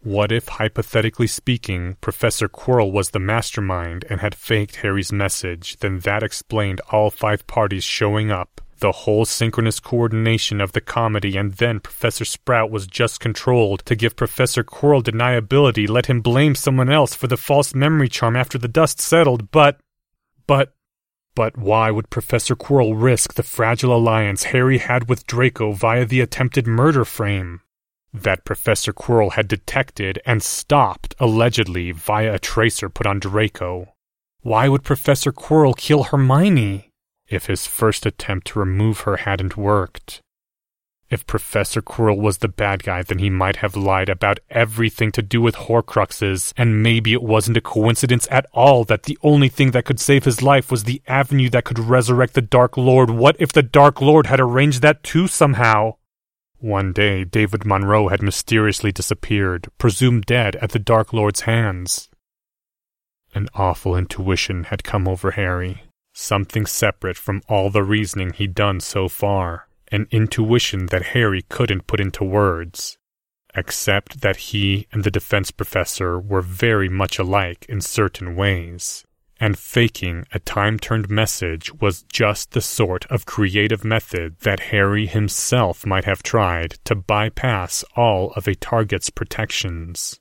What 0.00 0.32
if, 0.32 0.48
hypothetically 0.48 1.28
speaking, 1.28 1.96
Professor 2.00 2.48
Quirrell 2.48 2.90
was 2.90 3.10
the 3.10 3.20
mastermind 3.20 4.04
and 4.10 4.20
had 4.20 4.34
faked 4.34 4.76
Harry's 4.76 5.12
message? 5.12 5.76
Then 5.76 6.00
that 6.00 6.24
explained 6.24 6.80
all 6.90 7.10
five 7.10 7.46
parties 7.46 7.84
showing 7.84 8.32
up, 8.32 8.60
the 8.82 8.92
whole 8.92 9.24
synchronous 9.24 9.78
coordination 9.78 10.60
of 10.60 10.72
the 10.72 10.80
comedy, 10.80 11.36
and 11.36 11.52
then 11.52 11.78
Professor 11.78 12.24
Sprout 12.24 12.68
was 12.68 12.88
just 12.88 13.20
controlled 13.20 13.86
to 13.86 13.94
give 13.94 14.16
Professor 14.16 14.64
Quirrell 14.64 15.04
deniability, 15.04 15.88
let 15.88 16.06
him 16.06 16.20
blame 16.20 16.56
someone 16.56 16.90
else 16.90 17.14
for 17.14 17.28
the 17.28 17.36
false 17.36 17.76
memory 17.76 18.08
charm 18.08 18.34
after 18.34 18.58
the 18.58 18.66
dust 18.68 19.00
settled, 19.00 19.52
but. 19.52 19.78
But. 20.48 20.74
But 21.34 21.56
why 21.56 21.90
would 21.90 22.10
Professor 22.10 22.54
Quirrell 22.54 22.94
risk 23.00 23.34
the 23.34 23.42
fragile 23.42 23.94
alliance 23.94 24.44
Harry 24.44 24.78
had 24.78 25.08
with 25.08 25.26
Draco 25.26 25.72
via 25.72 26.04
the 26.04 26.20
attempted 26.20 26.66
murder 26.66 27.04
frame? 27.04 27.60
That 28.12 28.44
Professor 28.44 28.92
Quirrell 28.92 29.32
had 29.32 29.48
detected 29.48 30.20
and 30.26 30.42
stopped, 30.42 31.14
allegedly, 31.18 31.92
via 31.92 32.34
a 32.34 32.38
tracer 32.38 32.88
put 32.88 33.06
on 33.06 33.18
Draco. 33.18 33.94
Why 34.42 34.68
would 34.68 34.84
Professor 34.84 35.32
Quirrell 35.32 35.76
kill 35.76 36.04
Hermione? 36.04 36.90
if 37.28 37.46
his 37.46 37.66
first 37.66 38.04
attempt 38.04 38.46
to 38.48 38.58
remove 38.58 39.00
her 39.00 39.16
hadn't 39.18 39.56
worked. 39.56 40.21
If 41.12 41.26
Professor 41.26 41.82
Quirrell 41.82 42.16
was 42.16 42.38
the 42.38 42.48
bad 42.48 42.84
guy, 42.84 43.02
then 43.02 43.18
he 43.18 43.28
might 43.28 43.56
have 43.56 43.76
lied 43.76 44.08
about 44.08 44.40
everything 44.48 45.12
to 45.12 45.20
do 45.20 45.42
with 45.42 45.56
Horcruxes, 45.56 46.54
and 46.56 46.82
maybe 46.82 47.12
it 47.12 47.22
wasn't 47.22 47.58
a 47.58 47.60
coincidence 47.60 48.26
at 48.30 48.46
all 48.54 48.82
that 48.84 49.02
the 49.02 49.18
only 49.22 49.50
thing 49.50 49.72
that 49.72 49.84
could 49.84 50.00
save 50.00 50.24
his 50.24 50.40
life 50.40 50.70
was 50.70 50.84
the 50.84 51.02
avenue 51.06 51.50
that 51.50 51.66
could 51.66 51.78
resurrect 51.78 52.32
the 52.32 52.40
Dark 52.40 52.78
Lord. 52.78 53.10
What 53.10 53.36
if 53.38 53.52
the 53.52 53.62
Dark 53.62 54.00
Lord 54.00 54.28
had 54.28 54.40
arranged 54.40 54.80
that 54.80 55.02
too 55.02 55.28
somehow? 55.28 55.96
One 56.56 56.94
day, 56.94 57.24
David 57.24 57.66
Monroe 57.66 58.08
had 58.08 58.22
mysteriously 58.22 58.90
disappeared, 58.90 59.68
presumed 59.76 60.24
dead 60.24 60.56
at 60.62 60.70
the 60.70 60.78
Dark 60.78 61.12
Lord's 61.12 61.42
hands. 61.42 62.08
An 63.34 63.50
awful 63.54 63.94
intuition 63.94 64.64
had 64.64 64.82
come 64.82 65.06
over 65.06 65.32
Harry. 65.32 65.82
Something 66.14 66.64
separate 66.64 67.18
from 67.18 67.42
all 67.50 67.68
the 67.68 67.82
reasoning 67.82 68.32
he'd 68.32 68.54
done 68.54 68.80
so 68.80 69.10
far. 69.10 69.68
An 69.92 70.08
intuition 70.10 70.86
that 70.86 71.08
Harry 71.08 71.42
couldn't 71.42 71.86
put 71.86 72.00
into 72.00 72.24
words. 72.24 72.96
Except 73.54 74.22
that 74.22 74.36
he 74.48 74.86
and 74.90 75.04
the 75.04 75.10
defense 75.10 75.50
professor 75.50 76.18
were 76.18 76.40
very 76.40 76.88
much 76.88 77.18
alike 77.18 77.66
in 77.68 77.82
certain 77.82 78.34
ways. 78.34 79.04
And 79.38 79.58
faking 79.58 80.24
a 80.32 80.38
time 80.38 80.78
turned 80.78 81.10
message 81.10 81.74
was 81.74 82.04
just 82.04 82.52
the 82.52 82.62
sort 82.62 83.04
of 83.10 83.26
creative 83.26 83.84
method 83.84 84.38
that 84.40 84.70
Harry 84.72 85.04
himself 85.06 85.84
might 85.84 86.06
have 86.06 86.22
tried 86.22 86.78
to 86.84 86.94
bypass 86.94 87.84
all 87.94 88.32
of 88.32 88.48
a 88.48 88.54
target's 88.54 89.10
protections. 89.10 90.20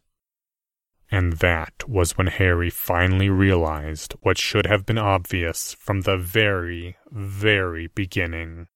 And 1.09 1.33
that 1.33 1.87
was 1.87 2.17
when 2.17 2.27
Harry 2.27 2.69
finally 2.69 3.29
realized 3.29 4.15
what 4.21 4.37
should 4.37 4.65
have 4.65 4.85
been 4.85 4.97
obvious 4.97 5.73
from 5.75 6.01
the 6.01 6.17
very, 6.17 6.97
very 7.09 7.87
beginning. 7.87 8.67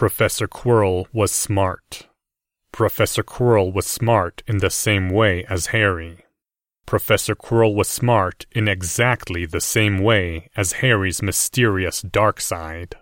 Professor 0.00 0.48
Quirrell 0.48 1.08
was 1.12 1.30
smart. 1.30 2.08
Professor 2.72 3.22
Quirrell 3.22 3.70
was 3.70 3.86
smart 3.86 4.42
in 4.46 4.56
the 4.56 4.70
same 4.70 5.10
way 5.10 5.44
as 5.44 5.74
Harry. 5.76 6.24
Professor 6.86 7.34
Quirrell 7.34 7.74
was 7.74 7.86
smart 7.86 8.46
in 8.52 8.66
exactly 8.66 9.44
the 9.44 9.60
same 9.60 9.98
way 9.98 10.48
as 10.56 10.80
Harry's 10.80 11.20
mysterious 11.20 12.00
dark 12.00 12.40
side. 12.40 12.94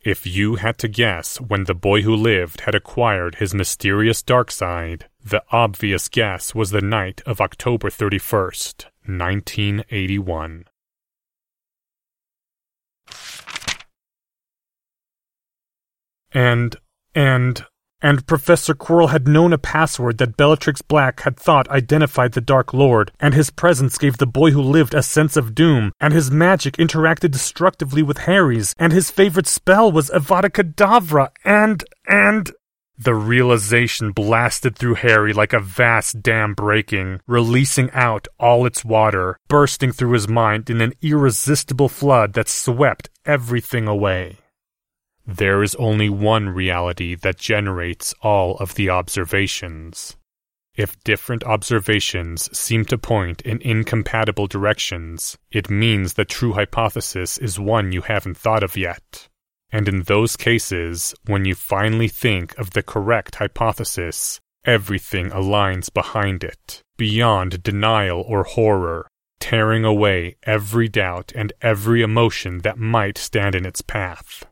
If 0.00 0.26
you 0.26 0.56
had 0.56 0.78
to 0.78 0.88
guess 0.88 1.40
when 1.40 1.62
the 1.62 1.76
boy 1.76 2.02
who 2.02 2.16
lived 2.16 2.62
had 2.62 2.74
acquired 2.74 3.36
his 3.36 3.54
mysterious 3.54 4.20
dark 4.20 4.50
side, 4.50 5.06
the 5.24 5.44
obvious 5.52 6.08
guess 6.08 6.56
was 6.56 6.72
the 6.72 6.80
night 6.80 7.22
of 7.24 7.40
October 7.40 7.88
31st, 7.88 8.86
1981. 9.06 10.64
And, 16.36 16.76
and, 17.14 17.64
and 18.02 18.26
Professor 18.26 18.74
Quirrell 18.74 19.08
had 19.08 19.26
known 19.26 19.54
a 19.54 19.58
password 19.58 20.18
that 20.18 20.36
Bellatrix 20.36 20.82
Black 20.82 21.20
had 21.20 21.38
thought 21.38 21.66
identified 21.70 22.32
the 22.32 22.42
Dark 22.42 22.74
Lord, 22.74 23.10
and 23.18 23.32
his 23.32 23.48
presence 23.48 23.96
gave 23.96 24.18
the 24.18 24.26
boy 24.26 24.50
who 24.50 24.60
lived 24.60 24.92
a 24.92 25.02
sense 25.02 25.38
of 25.38 25.54
doom, 25.54 25.92
and 25.98 26.12
his 26.12 26.30
magic 26.30 26.76
interacted 26.76 27.30
destructively 27.30 28.02
with 28.02 28.18
Harry's, 28.18 28.74
and 28.78 28.92
his 28.92 29.10
favorite 29.10 29.46
spell 29.46 29.90
was 29.90 30.10
Avada 30.10 30.50
Kedavra, 30.50 31.30
and, 31.42 31.82
and... 32.06 32.52
The 32.98 33.14
realization 33.14 34.12
blasted 34.12 34.76
through 34.76 34.96
Harry 34.96 35.32
like 35.32 35.54
a 35.54 35.60
vast 35.60 36.22
dam 36.22 36.52
breaking, 36.52 37.20
releasing 37.26 37.90
out 37.92 38.28
all 38.38 38.66
its 38.66 38.84
water, 38.84 39.38
bursting 39.48 39.92
through 39.92 40.12
his 40.12 40.28
mind 40.28 40.68
in 40.68 40.82
an 40.82 40.92
irresistible 41.00 41.88
flood 41.88 42.34
that 42.34 42.50
swept 42.50 43.08
everything 43.24 43.88
away. 43.88 44.36
There 45.26 45.64
is 45.64 45.74
only 45.74 46.08
one 46.08 46.48
reality 46.48 47.16
that 47.16 47.36
generates 47.36 48.14
all 48.22 48.56
of 48.58 48.76
the 48.76 48.90
observations. 48.90 50.16
If 50.76 51.02
different 51.02 51.42
observations 51.42 52.56
seem 52.56 52.84
to 52.84 52.98
point 52.98 53.42
in 53.42 53.60
incompatible 53.62 54.46
directions, 54.46 55.36
it 55.50 55.68
means 55.68 56.14
the 56.14 56.24
true 56.24 56.52
hypothesis 56.52 57.38
is 57.38 57.58
one 57.58 57.90
you 57.90 58.02
haven't 58.02 58.36
thought 58.36 58.62
of 58.62 58.76
yet. 58.76 59.26
And 59.72 59.88
in 59.88 60.02
those 60.02 60.36
cases, 60.36 61.12
when 61.24 61.44
you 61.44 61.56
finally 61.56 62.08
think 62.08 62.56
of 62.56 62.70
the 62.70 62.84
correct 62.84 63.36
hypothesis, 63.36 64.38
everything 64.64 65.30
aligns 65.30 65.92
behind 65.92 66.44
it, 66.44 66.82
beyond 66.96 67.64
denial 67.64 68.22
or 68.28 68.44
horror, 68.44 69.08
tearing 69.40 69.84
away 69.84 70.36
every 70.44 70.88
doubt 70.88 71.32
and 71.34 71.52
every 71.62 72.02
emotion 72.02 72.58
that 72.58 72.78
might 72.78 73.18
stand 73.18 73.56
in 73.56 73.66
its 73.66 73.80
path. 73.80 74.44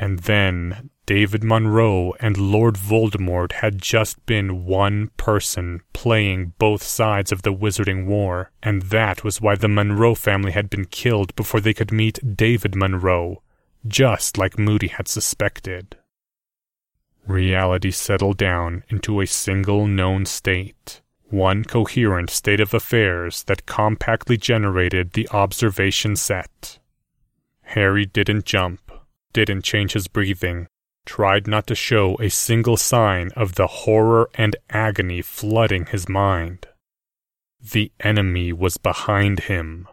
And 0.00 0.20
then 0.20 0.88
David 1.04 1.44
Monroe 1.44 2.14
and 2.20 2.38
Lord 2.38 2.76
Voldemort 2.76 3.52
had 3.52 3.82
just 3.82 4.24
been 4.24 4.64
one 4.64 5.10
person 5.18 5.82
playing 5.92 6.54
both 6.56 6.82
sides 6.82 7.32
of 7.32 7.42
the 7.42 7.52
Wizarding 7.52 8.06
War, 8.06 8.50
and 8.62 8.80
that 8.84 9.22
was 9.24 9.42
why 9.42 9.56
the 9.56 9.68
Monroe 9.68 10.14
family 10.14 10.52
had 10.52 10.70
been 10.70 10.86
killed 10.86 11.36
before 11.36 11.60
they 11.60 11.74
could 11.74 11.92
meet 11.92 12.34
David 12.34 12.74
Monroe, 12.74 13.42
just 13.86 14.38
like 14.38 14.58
Moody 14.58 14.88
had 14.88 15.06
suspected. 15.06 15.98
Reality 17.26 17.90
settled 17.90 18.38
down 18.38 18.84
into 18.88 19.20
a 19.20 19.26
single 19.26 19.86
known 19.86 20.24
state, 20.24 21.02
One 21.28 21.62
coherent 21.62 22.30
state 22.30 22.60
of 22.60 22.72
affairs 22.72 23.44
that 23.44 23.66
compactly 23.66 24.38
generated 24.38 25.12
the 25.12 25.28
observation 25.28 26.16
set. 26.16 26.78
Harry 27.62 28.06
didn't 28.06 28.46
jump, 28.46 28.89
didn't 29.32 29.62
change 29.62 29.92
his 29.92 30.08
breathing, 30.08 30.66
tried 31.06 31.46
not 31.46 31.66
to 31.66 31.74
show 31.74 32.16
a 32.16 32.28
single 32.28 32.76
sign 32.76 33.30
of 33.36 33.54
the 33.54 33.66
horror 33.66 34.30
and 34.34 34.56
agony 34.70 35.22
flooding 35.22 35.86
his 35.86 36.08
mind. 36.08 36.66
The 37.60 37.92
enemy 38.00 38.52
was 38.52 38.76
behind 38.76 39.40
him, 39.40 39.88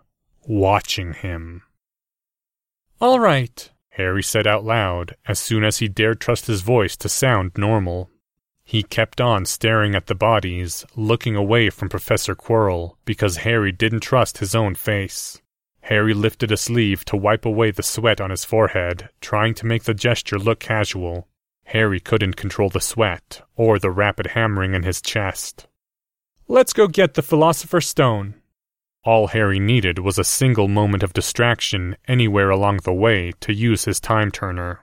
watching 0.46 1.14
him. 1.14 1.64
All 3.00 3.20
right, 3.20 3.70
Harry 3.92 4.24
said 4.24 4.48
out 4.48 4.64
loud 4.64 5.16
as 5.26 5.40
soon 5.40 5.64
as 5.64 5.78
he 5.78 5.88
dared 5.88 6.20
trust 6.22 6.48
his 6.48 6.62
voice 6.62 6.96
to 6.98 7.10
sound 7.10 7.52
normal. 7.58 8.10
He 8.64 8.84
kept 8.84 9.22
on 9.22 9.46
staring 9.46 9.96
at 9.96 10.08
the 10.08 10.16
bodies, 10.16 10.86
looking 10.96 11.36
away 11.36 11.70
from 11.70 11.90
Professor 11.90 12.36
Quirrell, 12.36 12.98
because 13.06 13.38
Harry 13.38 13.72
didn't 13.72 14.02
trust 14.02 14.40
his 14.40 14.54
own 14.54 14.76
face. 14.76 15.42
Harry 15.88 16.14
lifted 16.14 16.52
a 16.52 16.58
sleeve 16.58 17.06
to 17.06 17.16
wipe 17.16 17.46
away 17.46 17.72
the 17.72 17.82
sweat 17.82 18.20
on 18.20 18.30
his 18.30 18.44
forehead, 18.44 19.08
trying 19.22 19.54
to 19.54 19.66
make 19.66 19.86
the 19.86 19.94
gesture 19.94 20.38
look 20.38 20.60
casual. 20.60 21.30
Harry 21.68 22.02
couldn't 22.02 22.36
control 22.36 22.68
the 22.68 22.82
sweat, 22.82 23.42
or 23.56 23.80
the 23.80 23.90
rapid 23.90 24.28
hammering 24.28 24.74
in 24.74 24.84
his 24.84 25.02
chest. 25.02 25.66
Let's 26.50 26.74
go 26.74 26.90
get 26.90 27.14
the 27.14 27.22
Philosopher's 27.22 27.88
Stone. 27.88 28.34
All 29.06 29.28
Harry 29.28 29.60
needed 29.60 30.00
was 30.00 30.20
a 30.20 30.26
single 30.26 30.68
moment 30.68 31.04
of 31.04 31.14
distraction 31.14 31.96
anywhere 32.06 32.50
along 32.50 32.80
the 32.84 32.94
way 32.94 33.32
to 33.40 33.54
use 33.54 33.86
his 33.86 34.02
time 34.02 34.30
turner. 34.30 34.82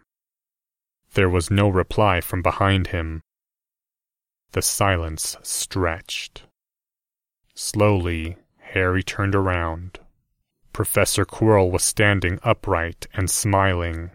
There 1.13 1.29
was 1.29 1.51
no 1.51 1.69
reply 1.69 2.23
from 2.23 2.41
behind 2.41 2.87
him. 2.87 3.21
The 4.53 4.63
silence 4.63 5.37
stretched. 5.43 6.45
Slowly, 7.55 8.39
Harry 8.59 9.03
turned 9.03 9.35
around. 9.35 9.99
Professor 10.75 11.25
Quirrell 11.25 11.71
was 11.71 11.85
standing 11.85 12.41
upright 12.43 13.07
and 13.15 13.31
smiling. 13.31 14.11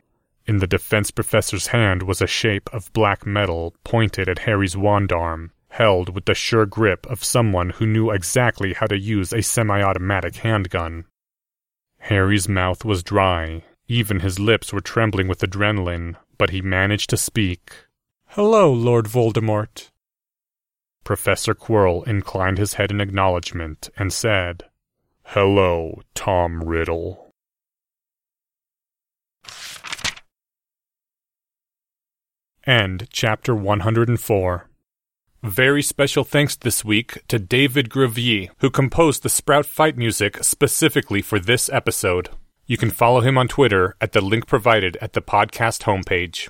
In 0.45 0.57
the 0.57 0.67
defense 0.67 1.09
professor's 1.09 1.67
hand 1.67 2.03
was 2.03 2.21
a 2.21 2.27
shape 2.27 2.69
of 2.73 2.91
black 2.91 3.25
metal 3.25 3.73
pointed 3.85 4.27
at 4.27 4.39
Harry's 4.39 4.75
wand 4.75 5.13
arm, 5.13 5.53
held 5.69 6.13
with 6.13 6.25
the 6.25 6.33
sure 6.33 6.65
grip 6.65 7.05
of 7.05 7.23
someone 7.23 7.69
who 7.69 7.85
knew 7.87 8.11
exactly 8.11 8.73
how 8.73 8.87
to 8.87 8.99
use 8.99 9.31
a 9.31 9.41
semi 9.41 9.81
automatic 9.81 10.35
handgun. 10.35 11.05
Harry's 11.99 12.49
mouth 12.49 12.83
was 12.83 13.03
dry, 13.03 13.63
even 13.87 14.19
his 14.19 14.37
lips 14.37 14.73
were 14.73 14.81
trembling 14.81 15.29
with 15.29 15.39
adrenaline, 15.39 16.17
but 16.37 16.49
he 16.49 16.61
managed 16.61 17.09
to 17.09 17.17
speak. 17.17 17.71
Hello, 18.27 18.69
Lord 18.73 19.05
Voldemort. 19.05 19.91
Professor 21.05 21.55
Quirrell 21.55 22.05
inclined 22.05 22.57
his 22.57 22.73
head 22.73 22.91
in 22.91 22.99
acknowledgement 22.99 23.89
and 23.95 24.11
said, 24.11 24.65
Hello, 25.33 26.01
Tom 26.15 26.63
Riddle. 26.63 27.31
End 32.65 33.07
chapter 33.11 33.53
104. 33.53 34.67
Very 35.43 35.83
special 35.83 36.23
thanks 36.23 36.55
this 36.55 36.83
week 36.83 37.21
to 37.27 37.37
David 37.37 37.91
Gravier, 37.91 38.49
who 38.57 38.71
composed 38.71 39.21
the 39.21 39.29
Sprout 39.29 39.67
fight 39.67 39.95
music 39.95 40.43
specifically 40.43 41.21
for 41.21 41.37
this 41.37 41.69
episode. 41.69 42.29
You 42.65 42.77
can 42.77 42.89
follow 42.89 43.21
him 43.21 43.37
on 43.37 43.47
Twitter 43.47 43.95
at 44.01 44.13
the 44.13 44.21
link 44.21 44.47
provided 44.47 44.97
at 44.99 45.13
the 45.13 45.21
podcast 45.21 45.83
homepage. 45.83 46.49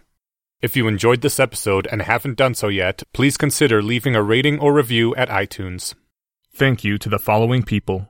If 0.61 0.77
you 0.77 0.87
enjoyed 0.87 1.19
this 1.19 1.37
episode 1.37 1.85
and 1.91 2.01
haven't 2.01 2.37
done 2.37 2.53
so 2.53 2.69
yet, 2.69 3.03
please 3.11 3.35
consider 3.35 3.83
leaving 3.83 4.15
a 4.15 4.23
rating 4.23 4.57
or 4.57 4.71
review 4.71 5.13
at 5.15 5.27
iTunes. 5.27 5.95
Thank 6.53 6.85
you 6.85 6.97
to 6.99 7.09
the 7.09 7.19
following 7.19 7.63
people 7.63 8.07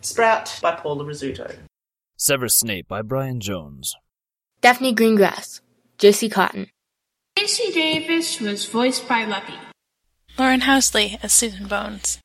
Sprout 0.00 0.58
by 0.62 0.76
Paula 0.76 1.04
Rizzuto. 1.04 1.54
Severus 2.16 2.54
Snape 2.54 2.88
by 2.88 3.02
Brian 3.02 3.40
Jones. 3.40 3.94
Daphne 4.60 4.94
Greengrass. 4.94 5.60
Josie 5.98 6.28
Cotton. 6.28 6.68
Casey 7.36 7.72
Davis 7.72 8.40
was 8.40 8.66
voiced 8.66 9.08
by 9.08 9.24
Lucky. 9.24 9.54
Lauren 10.38 10.60
Housley 10.60 11.18
as 11.22 11.32
Susan 11.32 11.66
Bones. 11.66 12.18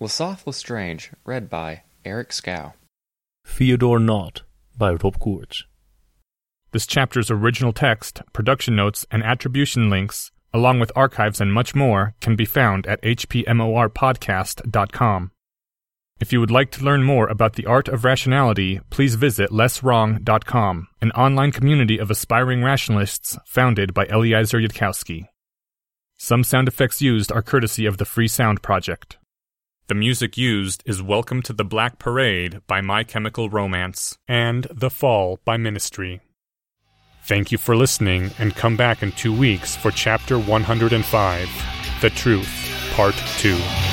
Lesath 0.00 0.46
Lestrange, 0.46 1.10
read 1.24 1.48
by 1.48 1.82
Eric 2.04 2.32
Scow. 2.32 2.74
Theodore 3.44 3.98
Nott 3.98 4.42
by 4.76 4.90
Rob 4.90 5.18
Koorts. 5.18 5.64
This 6.72 6.86
chapter's 6.86 7.30
original 7.30 7.72
text, 7.72 8.20
production 8.32 8.76
notes, 8.76 9.06
and 9.10 9.22
attribution 9.22 9.88
links, 9.88 10.30
along 10.52 10.80
with 10.80 10.92
archives 10.94 11.40
and 11.40 11.52
much 11.52 11.74
more, 11.74 12.14
can 12.20 12.36
be 12.36 12.44
found 12.44 12.86
at 12.86 13.00
hpmorpodcast.com. 13.02 15.30
If 16.18 16.32
you 16.32 16.40
would 16.40 16.50
like 16.50 16.70
to 16.70 16.84
learn 16.84 17.02
more 17.02 17.26
about 17.26 17.54
the 17.54 17.66
art 17.66 17.88
of 17.88 18.02
rationality, 18.02 18.80
please 18.88 19.16
visit 19.16 19.50
lesswrong.com, 19.50 20.88
an 21.02 21.10
online 21.10 21.52
community 21.52 21.98
of 21.98 22.10
aspiring 22.10 22.62
rationalists 22.64 23.36
founded 23.44 23.92
by 23.92 24.06
Eliezer 24.06 24.58
Yudkowsky. 24.58 25.26
Some 26.16 26.42
sound 26.42 26.68
effects 26.68 27.02
used 27.02 27.30
are 27.30 27.42
courtesy 27.42 27.84
of 27.84 27.98
the 27.98 28.06
Free 28.06 28.28
Sound 28.28 28.62
Project. 28.62 29.18
The 29.88 29.94
music 29.94 30.38
used 30.38 30.82
is 30.86 31.02
Welcome 31.02 31.42
to 31.42 31.52
the 31.52 31.64
Black 31.64 31.98
Parade 31.98 32.62
by 32.66 32.80
My 32.80 33.04
Chemical 33.04 33.50
Romance 33.50 34.16
and 34.26 34.66
The 34.70 34.88
Fall 34.88 35.38
by 35.44 35.58
Ministry. 35.58 36.22
Thank 37.24 37.52
you 37.52 37.58
for 37.58 37.76
listening 37.76 38.30
and 38.38 38.56
come 38.56 38.78
back 38.78 39.02
in 39.02 39.12
two 39.12 39.36
weeks 39.36 39.76
for 39.76 39.90
Chapter 39.90 40.38
105 40.38 42.00
The 42.00 42.08
Truth, 42.08 42.92
Part 42.94 43.16
2. 43.36 43.85